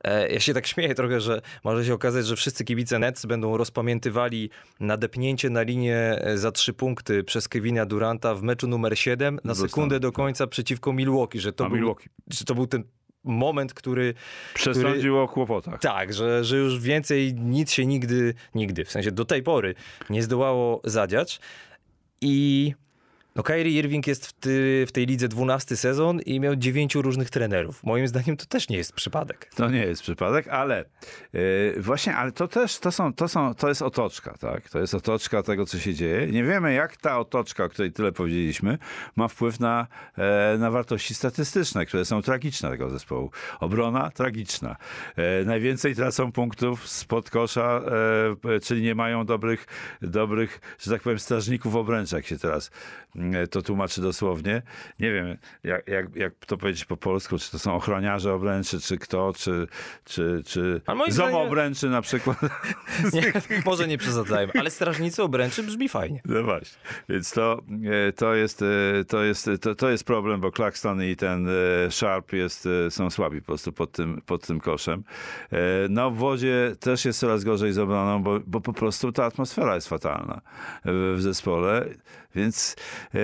[0.04, 3.56] E, ja się tak śmieję trochę, że może się okazać, że wszyscy kibice Nets będą
[3.56, 9.38] rozpamiętywali nadepnięcie na linię e, za trzy punkty przez Kevina Duranta w meczu numer 7
[9.44, 12.08] na sekundę do końca przeciwko Milwaukee, że to, był, Milwaukee.
[12.30, 12.84] że to był ten
[13.24, 14.14] moment, który...
[14.54, 15.80] Przesądził który, o kłopotach.
[15.80, 19.74] Tak, że, że już więcej nic się nigdy, nigdy, w sensie do tej pory
[20.10, 21.40] nie zdołało zadziać.
[22.20, 22.74] I
[23.36, 27.30] no Kyrie Irving jest w, ty, w tej lidze 12 sezon i miał dziewięciu różnych
[27.30, 27.84] trenerów.
[27.84, 29.50] Moim zdaniem to też nie jest przypadek.
[29.54, 30.84] To nie jest przypadek, ale
[31.32, 34.70] yy, właśnie, ale to też, to są, to są, to jest otoczka, tak?
[34.70, 36.26] To jest otoczka tego, co się dzieje.
[36.26, 38.78] Nie wiemy, jak ta otoczka, o której tyle powiedzieliśmy,
[39.16, 39.86] ma wpływ na,
[40.18, 43.30] e, na wartości statystyczne, które są tragiczne tego zespołu.
[43.60, 44.76] Obrona tragiczna.
[45.16, 47.82] E, najwięcej tracą punktów spod kosza,
[48.56, 49.66] e, czyli nie mają dobrych,
[50.02, 52.70] dobrych, że tak powiem, strażników obręczy, jak się teraz
[53.50, 54.62] to tłumaczy dosłownie.
[55.00, 58.98] Nie wiem, jak, jak, jak to powiedzieć po polsku, czy to są ochroniarze obręczy, czy
[58.98, 59.66] kto, czy,
[60.04, 62.38] czy, czy ząb obręczy na przykład.
[63.12, 63.32] Nie,
[63.64, 66.20] może nie przesadzajmy, ale strażnicy obręczy brzmi fajnie.
[66.24, 67.62] No właśnie, więc to,
[68.08, 71.48] e, to, jest, e, to, jest, to, to jest problem, bo Claxton i ten
[71.90, 75.04] Sharp jest, są słabi po prostu pod tym, pod tym koszem.
[75.88, 79.74] No w wodzie też jest coraz gorzej z obroną, bo, bo po prostu ta atmosfera
[79.74, 80.40] jest fatalna
[80.84, 81.86] w zespole.
[82.34, 82.76] Więc
[83.14, 83.18] e,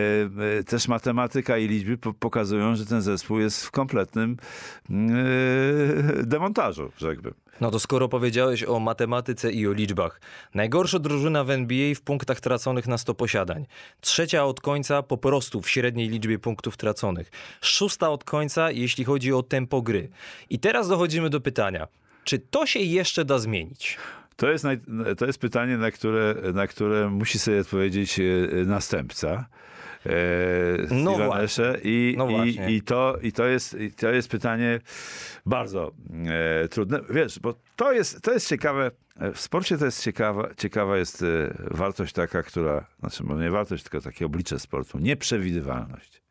[0.59, 4.37] e, też matematyka i liczby pokazują, że ten zespół jest w kompletnym
[4.91, 4.95] e,
[6.23, 7.35] demontażu, rzekłbym.
[7.61, 10.21] No to skoro powiedziałeś o matematyce i o liczbach.
[10.55, 13.67] Najgorsza drużyna w NBA w punktach traconych na 100 posiadań.
[14.01, 17.31] Trzecia od końca po prostu w średniej liczbie punktów traconych.
[17.61, 20.09] Szósta od końca, jeśli chodzi o tempo gry.
[20.51, 21.89] I teraz dochodzimy do pytania.
[22.25, 23.99] Czy to się jeszcze da zmienić?
[24.39, 24.79] To jest, naj,
[25.17, 28.23] to jest pytanie, na które, na które musi sobie odpowiedzieć e,
[28.67, 29.47] następca.
[30.07, 30.11] E,
[30.91, 31.17] no
[31.83, 34.81] I, no i, i, to, i, to jest, i to jest pytanie
[35.47, 35.93] bardzo
[36.63, 37.01] e, trudne.
[37.11, 38.91] Wiesz, bo to jest, to jest ciekawe.
[39.17, 41.25] E, w sporcie to jest ciekawa, ciekawa jest
[41.71, 46.23] wartość taka, która, znaczy może nie wartość, tylko takie oblicze sportu, nieprzewidywalność.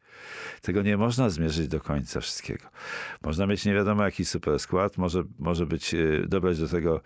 [0.68, 2.64] Tego nie można zmierzyć do końca wszystkiego.
[3.24, 7.02] Można mieć nie wiadomo jaki super skład, może, może być, y, dobrać do tego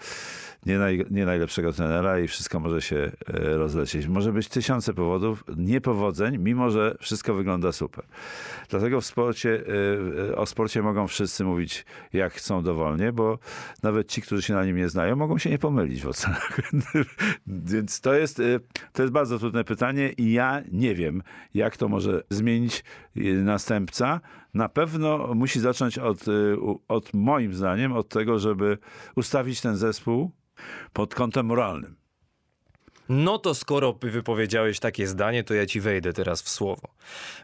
[0.66, 3.12] nie, naj, nie najlepszego trenera i wszystko może się y,
[3.58, 4.08] rozlecieć.
[4.08, 8.06] Może być tysiące powodów, niepowodzeń, mimo że wszystko wygląda super.
[8.70, 9.64] Dlatego w sporcie,
[10.30, 13.40] y, o sporcie mogą wszyscy mówić jak chcą dowolnie, bo
[13.84, 16.60] nawet ci, którzy się na nim nie znają, mogą się nie pomylić w ocenach.
[17.48, 18.42] Więc to jest,
[18.94, 22.84] to jest bardzo trudne pytanie i ja nie wiem, jak to może zmienić
[23.52, 24.22] następca.
[24.54, 26.20] Na pewno musi zacząć od,
[26.88, 28.78] od moim zdaniem, od tego, żeby
[29.16, 30.32] ustawić ten zespół
[30.94, 31.96] pod kątem moralnym.
[33.10, 36.88] No to skoro wypowiedziałeś takie zdanie, to ja ci wejdę teraz w słowo.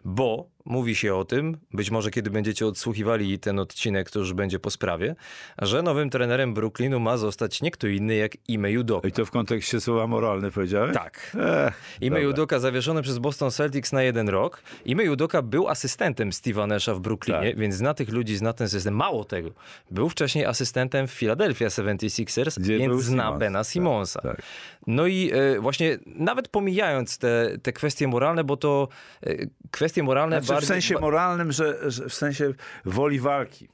[0.06, 4.60] Bo mówi się o tym, być może kiedy będziecie odsłuchiwali ten odcinek, to już będzie
[4.60, 5.16] po sprawie,
[5.62, 9.08] że nowym trenerem Brooklynu ma zostać nie kto inny jak Ime Udoka.
[9.08, 10.94] I to w kontekście słowa moralny powiedziałeś?
[10.94, 11.38] Tak.
[11.68, 14.62] Ech, Ime Udoka zawieszony przez Boston Celtics na jeden rok.
[14.86, 17.60] Ime Udoka był asystentem Steve'a Nasha w Brooklynie, tak.
[17.60, 18.96] więc zna tych ludzi, zna ten system.
[18.96, 19.50] Mało tego,
[19.92, 23.40] był wcześniej asystentem w Philadelphia 76ers, Gdzie więc zna Simons.
[23.40, 24.22] Bena tak, Simonsa.
[24.22, 24.46] Tak, tak.
[24.88, 28.88] No i e, właśnie nawet pomijając te, te kwestie moralne, bo to
[29.24, 29.36] e,
[29.72, 30.68] kwestie moralne znaczy, bardziej...
[30.68, 32.54] w sensie moralnym, że, że w sensie
[32.86, 33.68] woli walki.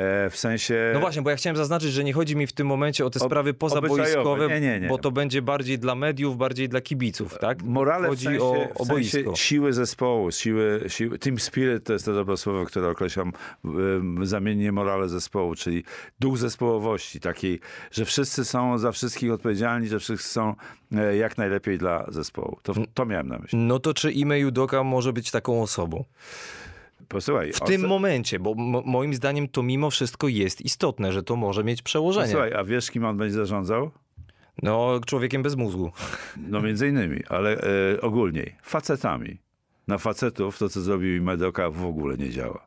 [0.00, 0.90] E, w sensie...
[0.94, 3.20] No właśnie, bo ja chciałem zaznaczyć, że nie chodzi mi w tym momencie o te
[3.20, 4.88] sprawy pozabojskowe, nie, nie, nie.
[4.88, 7.62] bo to będzie bardziej dla mediów, bardziej dla kibiców, tak?
[7.62, 11.92] Morale chodzi w sensie, o, o w sensie siły zespołu, siły, siły, team spirit to
[11.92, 13.32] jest to dobre słowo, które określam
[14.22, 15.84] zamiennie morale zespołu, czyli
[16.20, 17.60] duch zespołowości, takiej,
[17.90, 20.54] że wszyscy są za wszystkich odpowiedzialni, że wszyscy są
[20.92, 22.58] e, jak najlepiej dla zespołu.
[22.62, 23.58] To, to miałem na myśli.
[23.58, 26.04] No to czy Ime Judoka może być taką osobą?
[27.10, 31.64] Posłuchaj, w tym momencie, bo moim zdaniem to mimo wszystko jest istotne, że to może
[31.64, 32.26] mieć przełożenie.
[32.26, 33.90] Posłuchaj, a wiesz, kim on będzie zarządzał?
[34.62, 35.92] No, człowiekiem bez mózgu.
[36.48, 38.56] No, między innymi, ale e, ogólniej.
[38.62, 39.38] Facetami.
[39.88, 42.66] Na facetów to, co zrobił Medoka, w ogóle nie działa.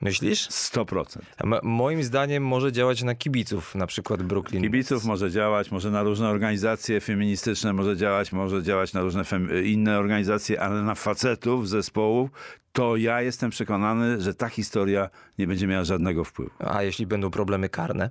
[0.00, 0.48] Myślisz?
[0.48, 1.20] 100%.
[1.62, 4.62] moim zdaniem może działać na kibiców, na przykład Brooklyn.
[4.62, 9.22] Kibiców może działać, może na różne organizacje feministyczne może działać, może działać na różne
[9.64, 12.30] inne organizacje, ale na facetów, zespołów,
[12.72, 16.50] to ja jestem przekonany, że ta historia nie będzie miała żadnego wpływu.
[16.58, 18.10] A jeśli będą problemy karne?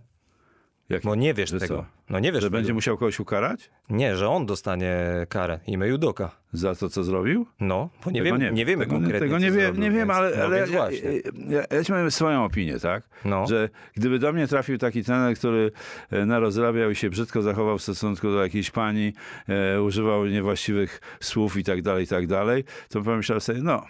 [0.89, 1.67] Jak, Bo nie wiesz tego.
[1.67, 1.85] Co?
[2.09, 2.41] No nie wiesz.
[2.41, 2.57] Że tego.
[2.57, 3.69] będzie musiał kogoś ukarać?
[3.89, 4.95] Nie, że on dostanie
[5.29, 6.31] karę imię Judoka.
[6.53, 7.45] Za to, co zrobił?
[7.59, 9.19] No, bo nie, wiem, nie, nie wiemy tego, konkretnie.
[9.19, 10.89] Tego nie, wie, nie wiem, ale, no, ale ja, ja,
[11.49, 13.03] ja, ja mam swoją opinię, tak?
[13.25, 13.47] No.
[13.47, 15.71] Że gdyby do mnie trafił taki trener, który
[16.11, 19.13] e, narozrabiał i się brzydko zachował w stosunku do jakiejś pani,
[19.47, 23.85] e, używał niewłaściwych słów i tak dalej, i tak dalej, to pomyślał sobie, no,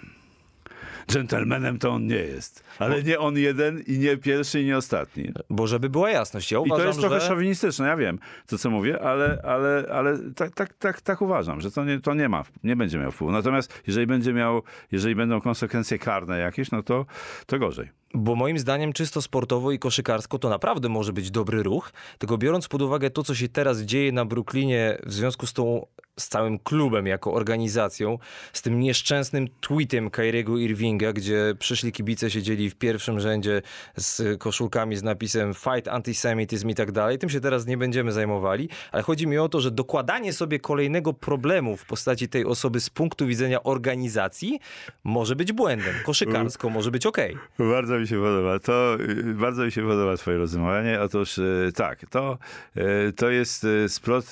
[1.07, 2.63] dżentelmenem to on nie jest.
[2.79, 5.31] Ale nie on jeden i nie pierwszy i nie ostatni.
[5.49, 7.07] Bo żeby była jasność, ja uważam, I to jest że...
[7.07, 11.61] trochę szowinistyczne, ja wiem to, co mówię, ale, ale, ale tak, tak, tak, tak uważam,
[11.61, 13.33] że to nie, to nie ma, nie będzie miał wpływu.
[13.33, 17.05] Natomiast jeżeli będzie miał, jeżeli będą konsekwencje karne jakieś, no to,
[17.45, 17.89] to gorzej.
[18.13, 22.67] Bo moim zdaniem czysto sportowo i koszykarsko to naprawdę może być dobry ruch, tylko biorąc
[22.67, 25.85] pod uwagę to, co się teraz dzieje na Brooklynie w związku z tą
[26.19, 28.19] z całym klubem jako organizacją,
[28.53, 33.61] z tym nieszczęsnym tweetem Kyriego Irvinga, gdzie przyszli kibice, siedzieli w pierwszym rzędzie
[33.97, 37.17] z koszulkami z napisem fight antisemityzm i tak dalej.
[37.17, 41.13] Tym się teraz nie będziemy zajmowali, ale chodzi mi o to, że dokładanie sobie kolejnego
[41.13, 44.59] problemu w postaci tej osoby z punktu widzenia organizacji
[45.03, 45.95] może być błędem.
[46.05, 47.17] Koszykarsko może być ok.
[47.59, 48.59] Bardzo mi się podoba.
[48.59, 48.97] To
[49.35, 51.01] bardzo mi się podoba twoje rozumowanie.
[51.01, 51.43] Otóż e,
[51.75, 52.37] tak, to,
[52.75, 54.25] e, to jest splot,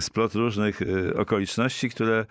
[0.00, 0.80] splot różnych
[1.18, 2.26] okoliczności, które,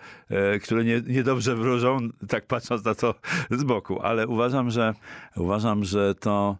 [0.62, 3.14] które nie, niedobrze wróżą, tak patrząc na to
[3.50, 4.00] z boku.
[4.02, 4.94] Ale uważam, że
[5.36, 6.56] uważam, że to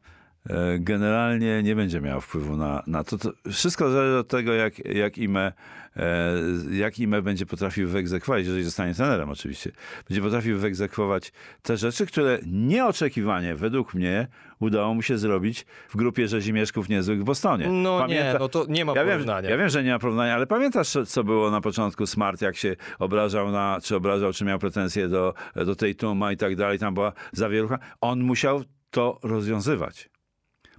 [0.79, 3.19] generalnie nie będzie miało wpływu na, na to.
[3.19, 3.33] to.
[3.53, 5.53] Wszystko zależy od tego, jak, jak IME
[5.97, 6.33] E,
[6.71, 9.71] jak IME będzie potrafił wyegzekwować, jeżeli zostanie trenerem oczywiście,
[10.09, 14.29] będzie potrafił wyegzekwować te rzeczy, które nieoczekiwanie według mnie
[14.61, 17.69] udało mu się zrobić w grupie rzezimieszków niezłych w Bostonie.
[17.69, 18.33] No Pamięta...
[18.33, 19.43] nie, no to nie ma ja porównania.
[19.43, 22.57] Wiem, ja wiem, że nie ma porównania, ale pamiętasz, co było na początku Smart, jak
[22.57, 26.79] się obrażał na, czy obrażał, czy miał pretensje do, do tej Tuma i tak dalej,
[26.79, 27.79] tam była zawierucha.
[28.01, 30.13] On musiał to rozwiązywać.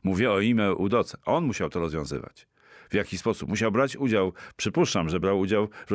[0.04, 1.18] Mówię o imię Udoce.
[1.26, 2.48] On musiał to rozwiązywać
[2.89, 3.50] w jaki sposób.
[3.50, 5.92] Musiał brać udział, przypuszczam, że brał udział w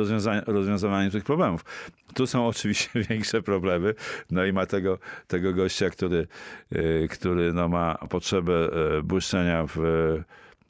[0.47, 1.65] rozwiązywaniu tych problemów.
[2.13, 3.93] Tu są oczywiście większe problemy,
[4.31, 6.27] no i ma tego, tego gościa, który,
[6.75, 9.77] y, który no ma potrzebę y, błyszczenia w,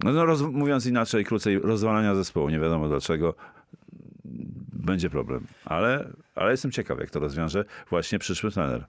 [0.03, 2.49] no, no roz, mówiąc inaczej, krócej, rozwalania zespołu.
[2.49, 3.35] Nie wiadomo dlaczego
[4.73, 5.47] będzie problem.
[5.65, 8.85] Ale, ale jestem ciekaw, jak to rozwiąże właśnie przyszły trener.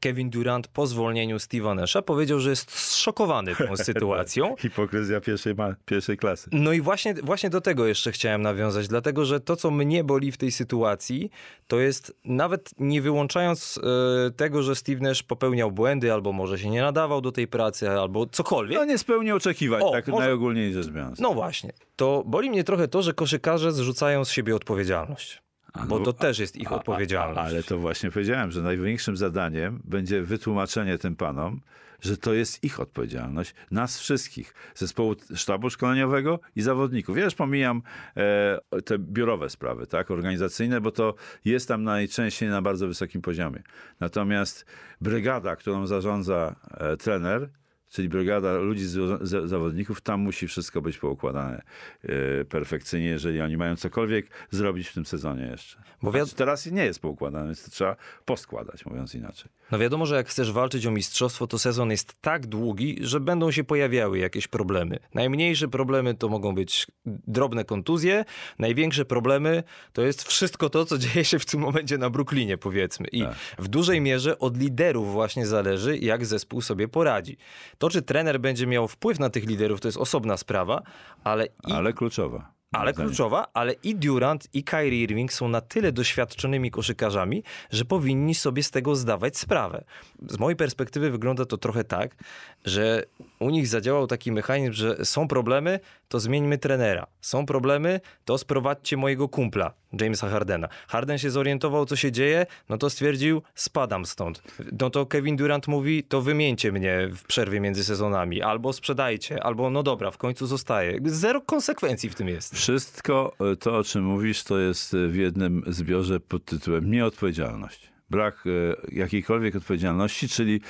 [0.00, 4.54] Kevin Durant po zwolnieniu Steve'a Nasha powiedział, że jest zszokowany tą sytuacją.
[4.58, 6.50] Hipokryzja pierwszej, ma, pierwszej klasy.
[6.52, 10.32] No i właśnie, właśnie do tego jeszcze chciałem nawiązać, dlatego że to, co mnie boli
[10.32, 11.30] w tej sytuacji,
[11.66, 13.80] to jest nawet nie wyłączając
[14.28, 17.90] e, tego, że Steve Nash popełniał błędy, albo może się nie nadawał do tej pracy,
[17.90, 18.78] albo cokolwiek.
[18.78, 21.18] No nie spełnił oczekiwań, O, tak może- najogólniej rzecz biorąc.
[21.20, 21.72] No właśnie.
[21.96, 25.42] To boli mnie trochę to, że koszykarze zrzucają z siebie odpowiedzialność.
[25.88, 27.52] Bo no, to też jest ich A- a- odpowiedzialność.
[27.52, 31.60] Ale to właśnie powiedziałem, że największym zadaniem będzie wytłumaczenie tym panom,
[32.00, 37.18] że to jest ich odpowiedzialność, nas wszystkich, zespołu sztabu szkoleniowego i zawodników.
[37.18, 37.82] Ja już pomijam
[38.16, 43.62] e, te biurowe sprawy, tak, organizacyjne, bo to jest tam najczęściej na bardzo wysokim poziomie.
[44.00, 44.66] Natomiast
[45.00, 47.50] brygada, którą zarządza e, trener,
[47.90, 51.62] czyli brygada ludzi z, z, zawodników, tam musi wszystko być poukładane
[52.02, 55.76] e, perfekcyjnie, jeżeli oni mają cokolwiek zrobić w tym sezonie jeszcze.
[56.02, 59.50] Bo Bo wiad- teraz nie jest poukładane, więc to trzeba poskładać, mówiąc inaczej.
[59.72, 63.50] No wiadomo, że jak chcesz walczyć o mistrzostwo, to sezon jest tak długi, że będą
[63.50, 64.98] się pojawiały jakieś problemy.
[65.14, 68.24] Najmniejsze problemy to mogą być drobne kontuzje,
[68.58, 73.06] największe problemy to jest wszystko to, co dzieje się w tym momencie na Brooklynie, powiedzmy.
[73.12, 73.34] I Tak.
[73.58, 77.36] w dużej mierze od liderów właśnie zależy, jak zespół sobie poradzi.
[77.78, 80.82] To, czy trener będzie miał wpływ na tych liderów, to jest osobna sprawa,
[81.24, 82.57] ale i Ale kluczowa.
[82.72, 88.34] Ale kluczowa, ale i Durant, i Kyrie Irving są na tyle doświadczonymi koszykarzami, że powinni
[88.34, 89.84] sobie z tego zdawać sprawę.
[90.28, 92.16] Z mojej perspektywy wygląda to trochę tak,
[92.64, 93.04] że
[93.38, 97.06] u nich zadziałał taki mechanizm, że są problemy, to zmieńmy trenera.
[97.20, 100.68] Są problemy, to sprowadźcie mojego kumpla, Jamesa Hardena.
[100.88, 104.42] Harden się zorientował, co się dzieje, no to stwierdził, spadam stąd.
[104.80, 109.70] No to Kevin Durant mówi, to wymieńcie mnie w przerwie między sezonami, albo sprzedajcie, albo
[109.70, 110.98] no dobra, w końcu zostaje.
[111.04, 112.57] Zero konsekwencji w tym jest.
[112.58, 117.92] Wszystko e, to, o czym mówisz, to jest e, w jednym zbiorze pod tytułem nieodpowiedzialność.
[118.10, 120.60] Brak e, jakiejkolwiek odpowiedzialności, czyli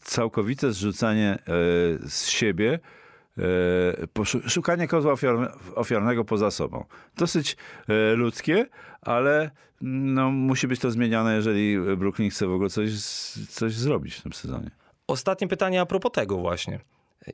[0.00, 1.38] całkowite zrzucanie
[2.06, 2.78] z siebie,
[4.46, 6.84] szukanie kozła ofiar, ofiarnego poza sobą.
[7.16, 7.56] Dosyć
[8.16, 8.66] ludzkie,
[9.00, 12.90] ale no, musi być to zmieniane, jeżeli Brooklyn chce w ogóle coś,
[13.48, 14.70] coś zrobić w tym sezonie.
[15.06, 16.80] Ostatnie pytanie a propos tego właśnie.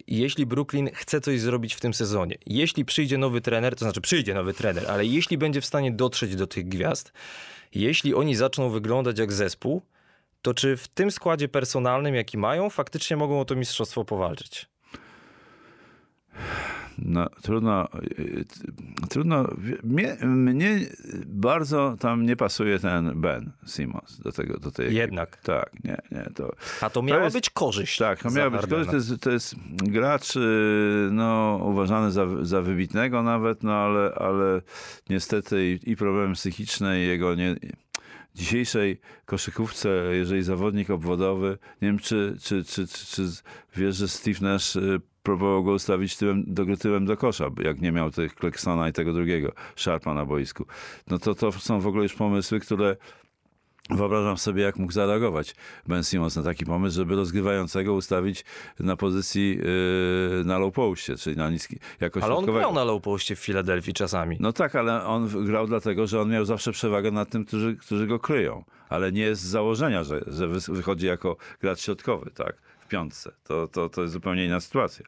[0.07, 4.35] Jeśli Brooklyn chce coś zrobić w tym sezonie, jeśli przyjdzie nowy trener, to znaczy przyjdzie
[4.35, 7.13] nowy trener, ale jeśli będzie w stanie dotrzeć do tych gwiazd,
[7.75, 9.83] jeśli oni zaczną wyglądać jak zespół,
[10.43, 14.67] to czy w tym składzie personalnym, jaki mają, faktycznie mogą o to mistrzostwo powalczyć?
[16.99, 19.49] No, trudno, y, t- trudno.
[19.85, 20.79] Mnie, mnie
[21.27, 25.01] bardzo tam nie pasuje ten Ben Simmons do tego, do tej ekipy.
[25.01, 25.37] Jednak.
[25.37, 26.53] Tak, nie, nie, to...
[26.81, 27.99] A to miała jest- być korzyść.
[27.99, 28.93] Tak, to za miał być, to Hardena.
[28.93, 30.41] jest, to jest gracz, y,
[31.13, 34.61] no, uważany za, za wybitnego nawet, no, ale, ale
[35.11, 37.57] niestety i, i problemy psychiczne i jego nie,
[38.35, 43.23] dzisiejszej koszykówce, jeżeli zawodnik obwodowy, nie wiem, czy, czy, czy, czy, czy
[43.77, 47.93] wiesz, że Steve Nash y, próbował go ustawić tyłem do, tyłem do kosza, jak nie
[47.93, 50.67] miał tych Kleksona i tego drugiego Sharpa na boisku.
[51.07, 52.97] No to to są w ogóle już pomysły, które
[53.91, 55.55] Wyobrażam sobie, jak mógł zareagować
[55.87, 58.45] Ben Simmons na taki pomysł, żeby rozgrywającego ustawić
[58.81, 63.03] na pozycji yy, na low postie, czyli na niski, jako Ale on grał na low
[63.03, 64.37] poście w Filadelfii czasami.
[64.41, 68.07] No tak, ale on grał dlatego, że on miał zawsze przewagę nad tym, którzy, którzy
[68.07, 68.65] go kryją.
[68.89, 73.33] Ale nie z założenia, że, że wychodzi jako gracz środkowy, tak, w piątce.
[73.45, 75.07] To, to, to jest zupełnie inna sytuacja.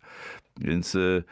[0.57, 1.25] Więc y,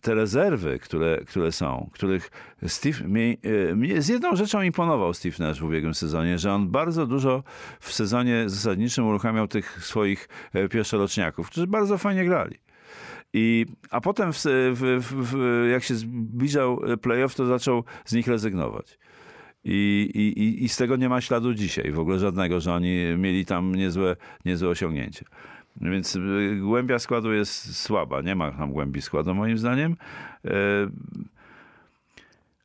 [0.00, 2.30] te rezerwy, które, które są, których
[2.66, 3.08] Steve...
[3.08, 3.38] Mi,
[3.74, 7.42] mnie z jedną rzeczą imponował Steve Nash w ubiegłym sezonie, że on bardzo dużo
[7.80, 12.56] w sezonie zasadniczym uruchamiał tych swoich e, pierwszoroczniaków, którzy bardzo fajnie grali.
[13.32, 14.36] I, a potem, w,
[14.74, 15.00] w,
[15.32, 18.98] w, jak się zbliżał playoff, to zaczął z nich rezygnować.
[19.64, 23.44] I, i- I z tego nie ma śladu dzisiaj, w ogóle żadnego, że oni mieli
[23.46, 25.24] tam niezłe, niezłe osiągnięcie.
[25.76, 29.96] Więc y, głębia składu jest słaba, nie ma tam głębi składu moim zdaniem.
[30.44, 30.50] E,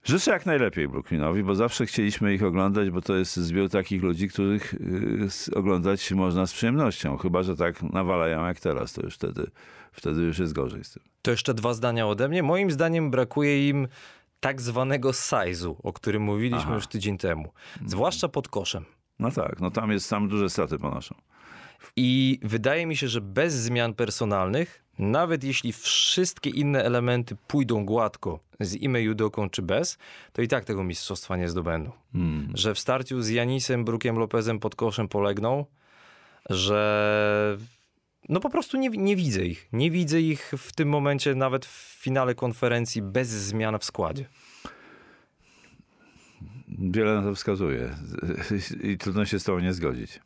[0.05, 4.27] Życzę jak najlepiej Brooklynowi, bo zawsze chcieliśmy ich oglądać, bo to jest zbiór takich ludzi,
[4.29, 7.17] których y, oglądać można z przyjemnością.
[7.17, 9.47] Chyba, że tak nawalają jak teraz, to już wtedy,
[9.91, 11.03] wtedy już jest gorzej z tym.
[11.21, 12.43] To jeszcze dwa zdania ode mnie.
[12.43, 13.87] Moim zdaniem brakuje im
[14.39, 16.75] tak zwanego size'u, o którym mówiliśmy Aha.
[16.75, 17.51] już tydzień temu.
[17.85, 18.85] Zwłaszcza pod koszem.
[19.19, 21.15] No tak, no tam jest, tam duże straty ponoszą.
[21.95, 28.39] I wydaje mi się, że bez zmian personalnych, nawet jeśli wszystkie inne elementy pójdą gładko
[28.59, 29.97] z Ime Judoką czy bez,
[30.33, 31.91] to i tak tego mistrzostwa nie zdobędą.
[32.13, 32.51] Hmm.
[32.53, 35.65] Że w starciu z Janisem, Brukiem Lopezem pod koszem polegną,
[36.49, 37.57] że
[38.29, 39.69] no po prostu nie, nie widzę ich.
[39.73, 44.25] Nie widzę ich w tym momencie nawet w finale konferencji bez zmian w składzie.
[46.67, 47.95] Wiele na to wskazuje
[48.83, 50.19] i trudno się z tobą nie zgodzić.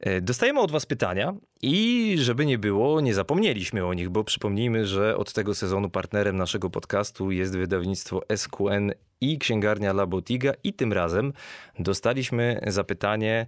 [0.00, 4.86] E, Dostajemy od Was pytania i żeby nie było, nie zapomnieliśmy o nich, bo przypomnijmy,
[4.86, 10.72] że od tego sezonu partnerem naszego podcastu jest wydawnictwo SQN i księgarnia La Botiga i
[10.72, 11.32] tym razem
[11.78, 13.46] dostaliśmy zapytanie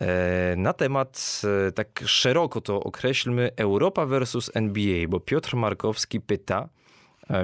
[0.00, 6.68] e, na temat, e, tak szeroko to określmy, Europa versus NBA, bo Piotr Markowski pyta,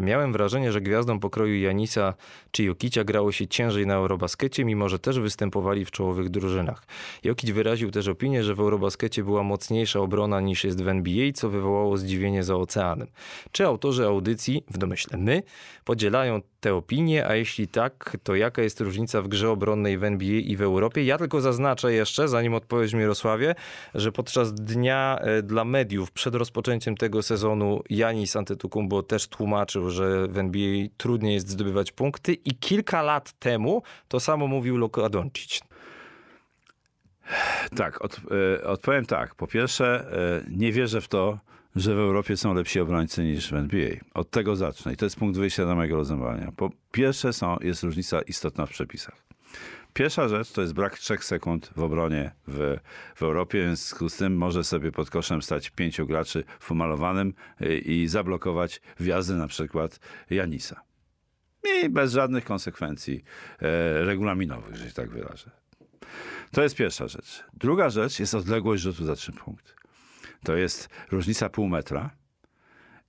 [0.02, 2.14] Miałem wrażenie, że gwiazdom pokroju Janisa
[2.50, 6.86] czy Jokicia grało się ciężej na Eurobaskecie, mimo że też występowali w czołowych drużynach.
[7.24, 11.48] Jokic wyraził też opinię, że w Eurobaskecie była mocniejsza obrona niż jest w NBA, co
[11.48, 13.08] wywołało zdziwienie za oceanem.
[13.52, 15.42] Czy autorzy audycji, w domyśle my,
[15.84, 20.38] podzielają te opinie, a jeśli tak, to jaka jest różnica w grze obronnej w NBA
[20.38, 21.04] i w Europie?
[21.04, 23.54] Ja tylko zaznaczę jeszcze, zanim odpowiesz Mirosławie,
[23.94, 30.28] że podczas dnia e, dla mediów przed rozpoczęciem tego sezonu Janis Antetokounmpo też tłumaczył, że
[30.28, 35.60] w NBA trudniej jest zdobywać punkty i kilka lat temu to samo mówił Luka Doncic.
[37.76, 38.20] Tak, od,
[38.60, 39.34] e, odpowiem tak.
[39.34, 41.38] Po pierwsze, e, nie wierzę w to,
[41.76, 43.90] że w Europie są lepsi obrońcy niż w NBA.
[44.14, 46.52] Od tego zacznę i to jest punkt wyjścia do mojego rozumowania.
[46.56, 49.24] Po pierwsze są, jest różnica istotna w przepisach.
[49.94, 52.76] Pierwsza rzecz to jest brak trzech sekund w obronie w,
[53.16, 57.34] w Europie, w związku z tym może sobie pod koszem stać pięciu graczy w umalowanym
[57.60, 60.00] y, i zablokować wjazdy na przykład
[60.30, 60.80] Janisa.
[61.82, 63.24] I bez żadnych konsekwencji
[63.58, 65.50] e, regulaminowych, że się tak wyrażę.
[66.50, 67.44] To jest pierwsza rzecz.
[67.54, 69.72] Druga rzecz jest odległość rzutu za trzy punkty.
[70.44, 72.10] To jest różnica pół metra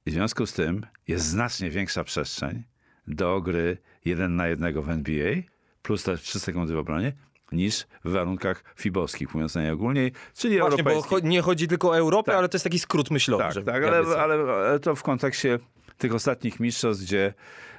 [0.05, 2.63] i w związku z tym jest znacznie większa przestrzeń
[3.07, 5.33] do gry jeden na jednego w NBA
[5.81, 7.13] plus te 3 sekundy w obronie
[7.51, 11.17] niż w warunkach fibowskich, mówiąc najogólniej, czyli Właśnie, bo europejskich.
[11.17, 12.39] cho- nie chodzi tylko o Europę, Tak.
[12.39, 13.43] ale to jest taki skrót myślowy.
[13.43, 15.59] Tak, tak ale, ale, ale to w kontekście
[15.97, 17.33] tych ostatnich mistrzostw, gdzie,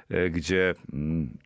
[0.09, 1.37] e, gdzie, mm,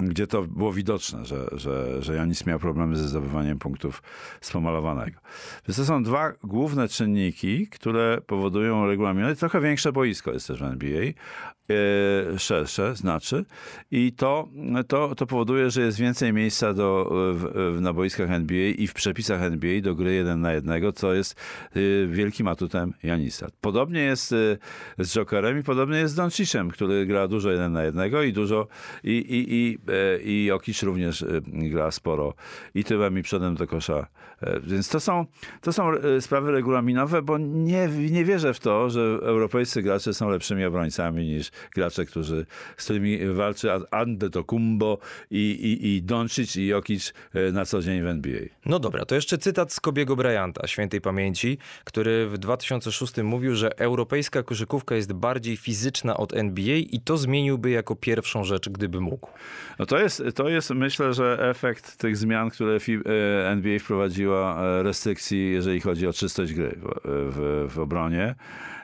[0.00, 4.02] gdzie to było widoczne, że, że, że Janis miał problemy ze zdobywaniem punktów
[4.40, 5.20] z pomalowanego.
[5.68, 9.36] Więc to są dwa główne czynniki, które powodują regulaminy.
[9.36, 13.44] Trochę większe boisko jest też w NBA, e, szersze znaczy
[13.90, 14.48] i to,
[14.88, 18.94] to, to powoduje, że jest więcej miejsca do, w, w, na boiskach NBA i w
[18.94, 21.40] przepisach NBA do gry jeden na jednego, co jest
[21.76, 23.46] y, wielkim atutem Janisa.
[23.60, 24.58] Podobnie jest y,
[24.98, 28.66] z Jokerem i podobnie jest z Doncicem, który gra dużo jeden na jednego i dużo
[29.04, 32.34] i, i, i, e, i Jokic również y, gra sporo
[32.74, 34.06] i tyłem i przodem do kosza.
[34.42, 35.26] E, Więc to są,
[35.60, 40.30] to są e, sprawy regulaminowe, bo nie, nie wierzę w to, że europejscy gracze są
[40.30, 44.98] lepszymi obrońcami niż gracze, którzy, z którymi walczy Antetokounmpo
[45.30, 48.40] i, i, i Doncic i Jokic e, na co dzień w NBA.
[48.66, 53.78] No dobra, to jeszcze cytat z Kobiego Bryanta, świętej pamięci, który w 2006 mówił, że
[53.78, 59.30] europejska koszykówka jest bardziej fizyczna od NBA i to zmieniłby jako pierwszą rzecz, gdyby mógł.
[59.78, 64.82] No to jest, to jest myślę, że efekt tych zmian, które e, NBA wprowadziła, e,
[64.82, 68.34] restrykcji, jeżeli chodzi o czystość gry w, w, obronie.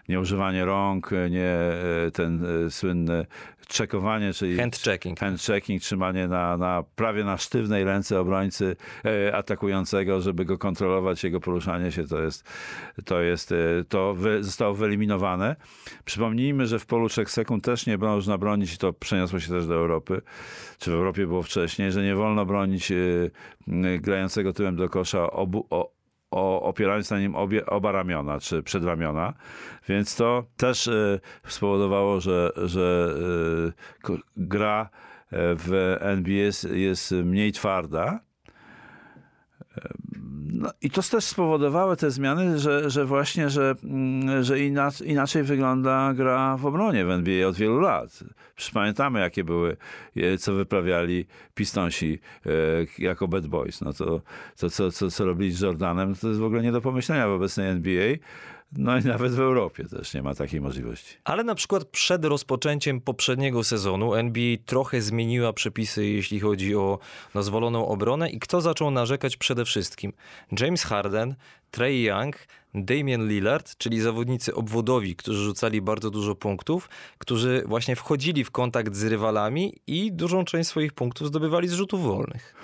[0.09, 3.27] Nieużywanie rąk, nie e, ten słynny
[3.67, 5.21] czekowanie, czyli Hand checking.
[5.21, 11.25] hand checking, trzymanie na, na prawie na sztywnej ręce obrońcy e, atakującego, żeby go kontrolować,
[11.25, 12.45] jego poruszanie się, to jest,
[13.05, 13.57] to jest, e,
[13.89, 15.57] to wy, zostało wyeliminowane.
[16.05, 19.67] Przypomnijmy, że w polu 3 sekund też nie można bronić i to przeniosło się też
[19.67, 20.23] do Europy,
[20.79, 22.97] czy w Europie było wcześniej, że nie wolno bronić e,
[23.99, 26.04] grającego tyłem do kosza obu, o,
[26.35, 29.35] o, opierając na nim obie, oba ramiona, czy przedramiona.
[29.89, 33.15] Więc to też e, spowodowało, że, że
[34.03, 34.83] ko- gra
[35.31, 38.21] e, w jest, jest mniej twarda.
[40.57, 45.43] No, I to też spowodowały te zmiany, że, że właśnie, że, mm, że inaczej, inaczej
[45.43, 48.25] wygląda gra w obronie w NBA od wielu lat.
[48.57, 49.77] Przecież pamiętamy, jakie były,
[50.17, 52.51] e, co wyprawiali Pistonsi e,
[52.99, 53.81] jako bad boys.
[53.81, 54.21] No to,
[54.57, 57.31] to co, co, co robili z Jordanem, to jest w ogóle nie do pomyślenia w
[57.31, 58.17] obecnej NBA.
[58.73, 61.17] No i nawet w Europie też nie ma takiej możliwości.
[61.25, 66.99] Ale na przykład przed rozpoczęciem poprzedniego sezonu NBA trochę zmieniła przepisy, jeśli chodzi o
[67.35, 70.13] dozwoloną obronę i kto zaczął narzekać przede wszystkim?
[70.61, 71.35] James Harden,
[71.71, 72.37] Trey Young,
[72.75, 76.89] Damian Lillard, czyli zawodnicy obwodowi, którzy rzucali bardzo dużo punktów,
[77.19, 82.03] którzy właśnie wchodzili w kontakt z rywalami i dużą część swoich punktów zdobywali z rzutów
[82.03, 82.55] wolnych.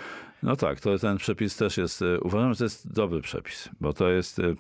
[0.43, 3.93] No tak, to ten przepis też jest, e, uważam, że to jest dobry przepis, bo
[3.93, 4.55] to jest, e,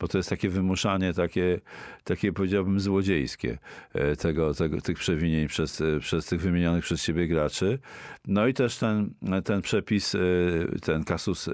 [0.00, 1.60] bo to jest takie wymuszanie, takie,
[2.04, 3.58] takie powiedziałbym złodziejskie
[3.94, 7.78] e, tego, tego, tych przewinień przez, przez tych wymienionych przez siebie graczy.
[8.26, 9.14] No i też ten,
[9.44, 10.16] ten przepis,
[10.82, 11.48] ten kasus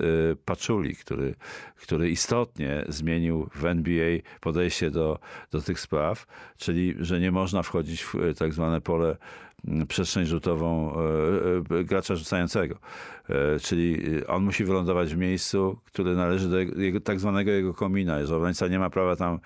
[0.44, 1.34] Paczuli, który,
[1.76, 5.18] który istotnie zmienił w NBA podejście do,
[5.50, 6.26] do tych spraw,
[6.56, 9.16] czyli że nie można wchodzić w tak zwane pole
[9.88, 10.94] przestrzeń rzutową
[11.80, 12.78] e, gracza rzucającego.
[13.62, 18.36] Czyli on musi wylądować w miejscu, które należy do jego, tak zwanego jego komina, że
[18.36, 19.38] obrońca nie ma prawa tam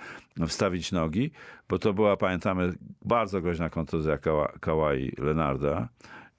[0.48, 1.30] wstawić nogi,
[1.68, 2.72] bo to była, pamiętamy,
[3.04, 4.18] bardzo groźna kontuzja
[4.60, 5.88] Kawai Lenarda.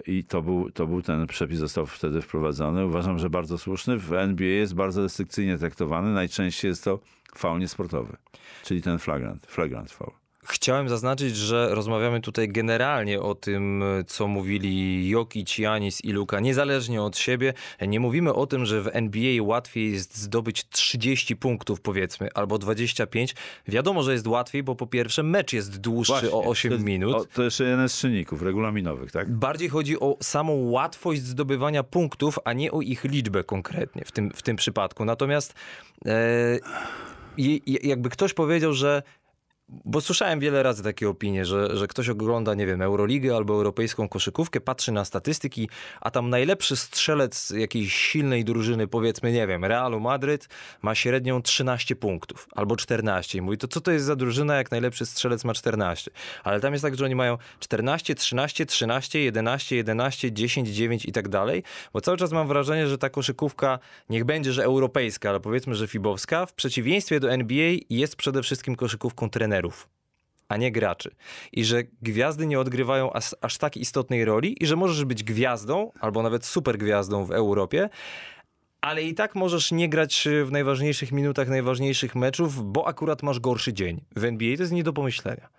[0.08, 2.86] I to był, to był ten przepis, został wtedy wprowadzony.
[2.86, 3.98] Uważam, że bardzo słuszny.
[3.98, 6.14] W NBA jest bardzo restrykcyjnie traktowany.
[6.14, 7.00] Najczęściej jest to
[7.36, 8.18] faul niesportowy,
[8.64, 10.23] czyli ten flagrant, flagrant faul.
[10.46, 17.02] Chciałem zaznaczyć, że rozmawiamy tutaj generalnie o tym, co mówili Jokic, Janis i Luka, niezależnie
[17.02, 17.54] od siebie.
[17.82, 23.36] Nie mówimy o tym, że w NBA łatwiej jest zdobyć 30 punktów, powiedzmy, albo 25.
[23.68, 27.16] Wiadomo, że jest łatwiej, bo po pierwsze mecz jest dłuższy Właśnie, o 8 to, minut.
[27.16, 29.32] O, to jeszcze jeden z czynników regulaminowych, tak?
[29.32, 34.32] Bardziej chodzi o samą łatwość zdobywania punktów, a nie o ich liczbę konkretnie w tym,
[34.36, 35.06] w tym przypadku.
[35.06, 35.54] Natomiast
[36.06, 36.60] e,
[37.84, 39.04] jakby ktoś powiedział, że
[39.86, 44.10] bo słyszałem wiele razy takie opinie, że, że ktoś ogląda, nie wiem, Euroligę albo europejską
[44.10, 45.70] koszykówkę, patrzy na statystyki,
[46.02, 50.50] a tam najlepszy strzelec jakiejś silnej drużyny, powiedzmy, nie wiem, Realu Madryt,
[50.82, 53.38] ma średnią 13 punktów albo 14.
[53.38, 56.12] I mówi, to co to jest za drużyna, jak najlepszy strzelec ma 14?
[56.44, 61.12] Ale tam jest tak, że oni mają 14, 13, 13, 11, 11, 10, 9 i
[61.12, 61.64] tak dalej,
[61.94, 65.88] bo cały czas mam wrażenie, że ta koszykówka, niech będzie, że europejska, ale powiedzmy, że
[65.88, 69.63] fibowska, w przeciwieństwie do NBA jest przede wszystkim koszykówką trenerów
[70.48, 71.16] a nie graczy.
[71.52, 75.92] I że gwiazdy nie odgrywają aż, aż tak istotnej roli i że możesz być gwiazdą,
[76.00, 77.90] albo nawet super gwiazdą w Europie,
[78.82, 83.74] ale i tak możesz nie grać w najważniejszych minutach najważniejszych meczów, bo akurat masz gorszy
[83.74, 84.02] dzień.
[84.16, 85.50] W NBA to jest nie do pomyślenia.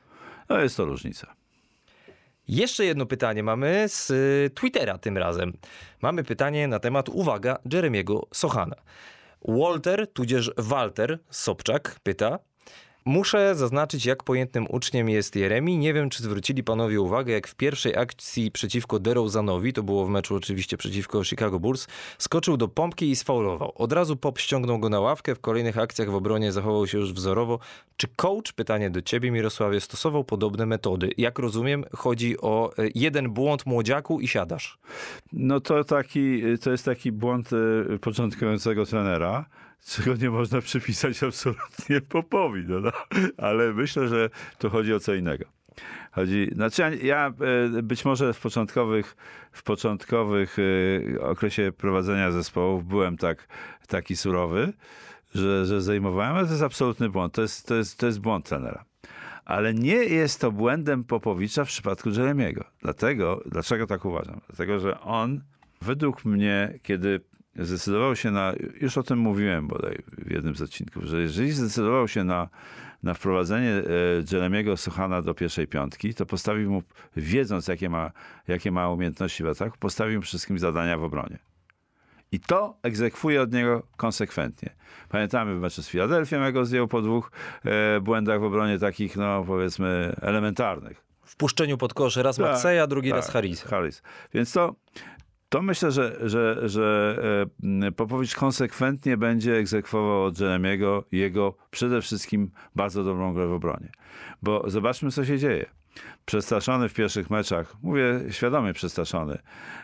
[0.49, 1.35] No jest to różnica.
[2.49, 5.53] Jeszcze jedno pytanie mamy z y, Twittera tym razem.
[6.03, 8.77] Mamy pytanie na temat, uwaga, Jeremiego Sochana.
[9.49, 12.39] Walter, tudzież Walter Sobczak pyta,
[13.07, 15.79] Muszę zaznaczyć, jak pojętnym uczniem jest Jeremi.
[15.79, 20.09] Nie wiem, czy zwrócili panowie uwagę, jak w pierwszej akcji przeciwko DeRozanowi, to było w
[20.09, 21.87] meczu oczywiście przeciwko Chicago Bulls,
[22.19, 23.73] skoczył do pompki i sfaulował.
[23.75, 27.13] Od razu Pop ściągnął go na ławkę, w kolejnych akcjach w obronie zachował się już
[27.13, 27.59] wzorowo.
[27.97, 31.11] Czy coach, pytanie do ciebie Mirosławie, stosował podobne metody?
[31.19, 34.79] Jak rozumiem, chodzi o e, jeden błąd młodziaku i siadasz.
[35.33, 37.51] No to taki, to jest taki błąd
[37.95, 39.45] e, początkującego trenera
[39.85, 42.65] czego nie można przypisać absolutnie Popowi.
[42.69, 42.93] No, no.
[43.37, 45.45] Ale myślę, że tu chodzi o co innego.
[46.13, 47.33] Chodzi, znaczy ja
[47.77, 49.17] e, być może w początkowych,
[49.53, 53.49] w początkowych e, okresie prowadzenia zespołów byłem tak,
[53.89, 54.73] taki surowy,
[55.35, 57.35] że, że zajmowałem, ale to jest absolutny błąd.
[57.35, 58.85] To jest, to jest, to jest błąd trenera.
[59.45, 62.65] Ale nie jest to błędem Popowicza w przypadku Jeremiego.
[62.83, 64.41] Dlatego, dlaczego tak uważam?
[64.47, 65.41] Dlatego, że on
[65.83, 67.21] według mnie, kiedy
[67.57, 72.09] zdecydował się na, już o tym mówiłem bodaj w jednym z odcinków, że jeżeli zdecydował
[72.09, 72.49] się na,
[73.03, 73.83] na wprowadzenie e,
[74.33, 76.83] Jeremiego Sochana do pierwszej piątki, to postawił mu,
[77.17, 78.11] wiedząc jakie ma,
[78.49, 81.39] jakie ma umiejętności w ataku, postawił mu wszystkim zadania w obronie.
[82.33, 84.75] I to egzekwuje od niego konsekwentnie.
[85.09, 87.31] Pamiętamy w meczu z Filadelfią, jak go zdjął po dwóch
[87.65, 91.05] e, błędach w obronie takich, no powiedzmy, elementarnych.
[91.25, 93.63] W puszczeniu pod kosz raz tak, Maxeya, drugi tak, raz Harris.
[93.63, 94.03] Harris.
[94.35, 94.75] Więc to,
[95.55, 97.19] to myślę, że, że, że
[97.83, 103.93] e, Popowicz konsekwentnie będzie egzekwował od Jeremiego jego przede wszystkim bardzo dobrą grę w obronie.
[104.43, 105.67] Bo zobaczmy, co się dzieje.
[106.27, 109.35] Przestraszony w pierwszych meczach, mówię świadomie przestraszony,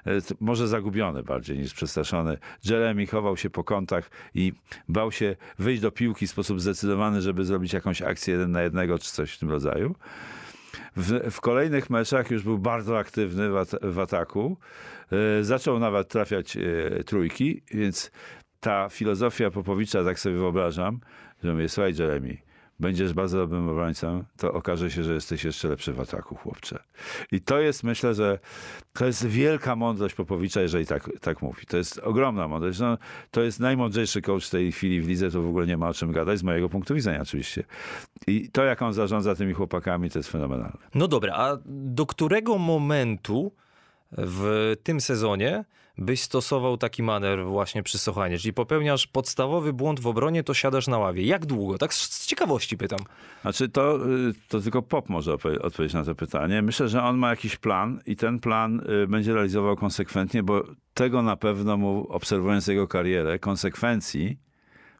[0.06, 0.10] e,
[0.40, 2.38] może zagubiony bardziej niż przestraszony.
[2.64, 4.52] Jeremy chował się po kątach i
[4.88, 8.98] bał się wyjść do piłki w sposób zdecydowany, żeby zrobić jakąś akcję jeden na jednego
[8.98, 9.94] czy coś w tym rodzaju.
[10.96, 14.56] W, w kolejnych meczach już był bardzo aktywny w, at w ataku.
[15.12, 16.60] E, zaczął nawet trafiać e,
[17.04, 18.10] trójki, więc
[18.60, 21.00] ta filozofia Popowicza, tak sobie wyobrażam,
[21.44, 22.36] że mówię, słuchaj Jeremy,
[22.80, 26.78] będziesz bardzo dobrym obrońcą, to okaże się, że jesteś jeszcze lepszy w ataku, chłopcze.
[27.32, 28.38] I to jest, myślę, że
[28.92, 31.66] to jest wielka mądrość Popowicza, jeżeli tak, tak mówi.
[31.66, 32.78] To jest ogromna mądrość.
[32.80, 32.98] No,
[33.30, 35.94] to jest najmądrzejszy coach w tej chwili w lidze, to w ogóle nie ma o
[35.94, 37.64] czym gadać, z mojego punktu widzenia oczywiście.
[38.26, 40.78] I to, jak on zarządza tymi chłopakami, to jest fenomenalne.
[40.94, 43.52] No dobra, a do którego momentu
[44.12, 45.64] w tym sezonie
[46.00, 48.38] byś stosował taki maner właśnie przy Sochanie?
[48.38, 51.22] Czyli popełniasz podstawowy błąd w obronie, to siadasz na ławie.
[51.22, 51.78] Jak długo?
[51.78, 52.98] Tak z ciekawości pytam.
[53.42, 55.32] Znaczy to, y, to tylko Pop może
[55.62, 56.62] odpowiedzieć na to pytanie.
[56.62, 61.22] Myślę, że on ma jakiś plan i ten plan y, będzie realizował konsekwentnie, bo tego
[61.22, 64.38] na pewno mu, obserwując jego karierę, konsekwencji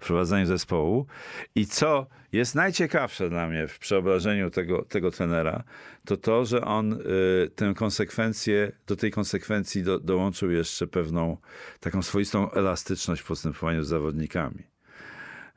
[0.01, 1.07] w prowadzeniu zespołu.
[1.55, 5.64] I co jest najciekawsze dla mnie w przeobrażeniu tego, tego trenera,
[6.05, 11.36] to to, że on y, tę konsekwencję, do tej konsekwencji do, dołączył jeszcze pewną
[11.80, 14.62] taką swoistą elastyczność w postępowaniu z zawodnikami.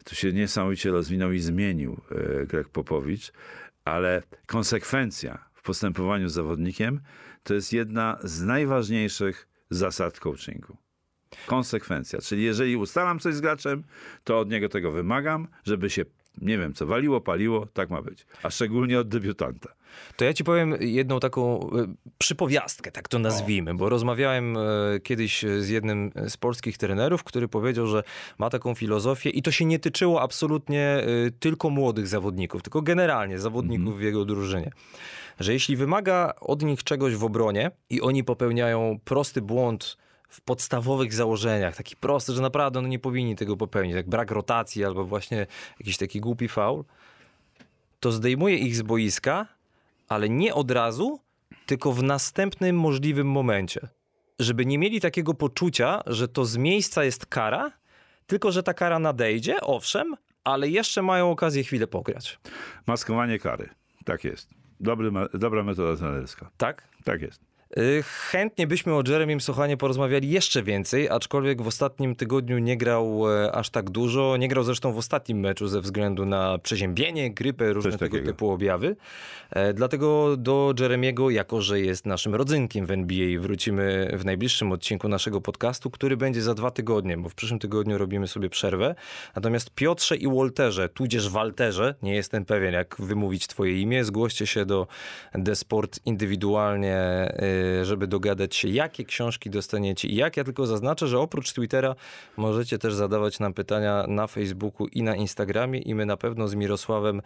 [0.03, 2.01] Tu się niesamowicie rozwinął i zmienił
[2.41, 3.31] y, Greg Popowicz,
[3.85, 7.01] ale konsekwencja w postępowaniu z zawodnikiem
[7.43, 10.77] to jest jedna z najważniejszych zasad coachingu.
[11.45, 12.19] Konsekwencja.
[12.21, 13.83] Czyli jeżeli ustalam coś z graczem,
[14.23, 16.05] to od niego tego wymagam, żeby się,
[16.41, 18.25] nie wiem co, waliło, paliło, tak ma być.
[18.43, 19.73] A szczególnie od debiutanta.
[20.17, 24.61] To ja ci powiem jedną taką e, przypowiastkę, tak to nazwijmy, bo rozmawiałem e,
[25.03, 28.03] kiedyś z jednym z polskich trenerów, który powiedział, że
[28.37, 31.05] ma taką filozofię i to się nie tyczyło absolutnie e,
[31.39, 34.71] tylko młodych zawodników, tylko generalnie zawodników w jego drużynie.
[35.39, 39.97] Że jeśli wymaga od nich czegoś w obronie i oni popełniają prosty błąd
[40.33, 44.85] w podstawowych założeniach, taki prosty, że naprawdę no nie powinni tego popełnić, jak brak rotacji
[44.85, 45.47] albo właśnie
[45.79, 46.83] jakiś taki głupi faul,
[47.99, 49.47] to zdejmuje ich z boiska,
[50.07, 51.19] ale nie od razu,
[51.65, 53.87] tylko w następnym możliwym momencie.
[54.39, 57.71] Żeby nie mieli takiego poczucia, że to z miejsca jest kara,
[58.27, 62.39] tylko że ta kara nadejdzie, owszem, ale jeszcze mają okazję chwilę pograć.
[62.87, 63.69] Maskowanie kary.
[64.05, 64.49] Tak jest.
[64.79, 66.49] Dobry, dobra metoda trenerska.
[66.57, 66.87] Tak?
[67.03, 67.52] Tak jest.
[67.77, 73.31] Y, Chętnie byśmy o Jeremim Sochanie porozmawiali jeszcze więcej, aczkolwiek w ostatnim tygodniu nie grał
[73.31, 74.37] e, aż tak dużo.
[74.37, 78.31] Nie grał zresztą w ostatnim meczu ze względu na przeziębienie, grypę, różne Coś tego takiego.
[78.31, 78.95] typu objawy.
[79.51, 85.07] E, Dlatego do Jeremiego, jako że jest naszym rodzynkiem w NBA, wrócimy w najbliższym odcinku
[85.09, 88.95] naszego podcastu, który będzie za dwa tygodnie, bo w przyszłym tygodniu robimy sobie przerwę.
[89.35, 94.65] Natomiast Piotrze i Walterze, tudzież Walterze, nie jestem pewien jak wymówić twoje imię, zgłoście się
[94.65, 94.87] do
[95.35, 96.97] Desport indywidualnie,
[97.43, 100.37] y, żeby dogadać się, jakie książki dostaniecie i jak.
[100.37, 101.95] Ja tylko zaznaczę, że oprócz Twittera
[102.37, 106.55] możecie też zadawać nam pytania na Facebooku i na Instagramie i my na pewno z
[106.55, 107.21] Mirosławem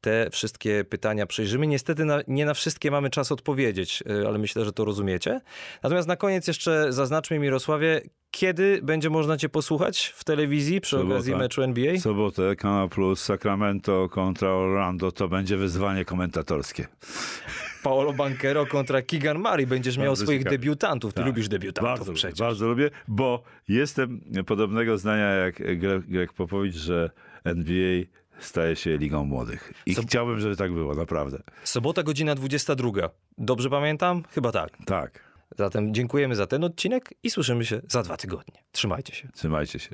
[0.00, 1.66] te wszystkie pytania przejrzymy.
[1.66, 5.40] Niestety na, nie na wszystkie mamy czas odpowiedzieć, y, ale myślę, że to rozumiecie.
[5.82, 11.14] Natomiast na koniec jeszcze zaznaczmy Mirosławie, kiedy będzie można cię posłuchać w telewizji przy Sobota.
[11.14, 11.94] okazji meczu NBA?
[11.94, 16.86] W sobotę Kanal Plus Sacramento kontra Orlando to będzie wyzwanie komentatorskie.
[17.82, 19.66] Paolo Banquero kontra Keegan Murray.
[19.66, 20.56] Będziesz miał Bardzo swoich ciekawe.
[20.58, 21.12] debiutantów.
[21.12, 21.26] Ty Tak.
[21.26, 22.38] lubisz debiutantów Bardzo, przecież.
[22.38, 27.10] bardzo lubię, bo jestem podobnego zdania jak Greg, Greg Popowicz, że
[27.44, 28.02] NBA
[28.40, 29.72] staje się ligą młodych.
[29.86, 31.38] I Co- chciałbym, żeby tak było, naprawdę.
[31.64, 32.90] Sobota, godzina 22.
[33.38, 34.22] Dobrze pamiętam?
[34.30, 34.70] Chyba tak.
[34.86, 35.30] Tak.
[35.58, 38.62] Zatem dziękujemy za ten odcinek i słyszymy się za dwa tygodnie.
[38.72, 39.28] Trzymajcie się.
[39.34, 39.90] Trzymajcie się.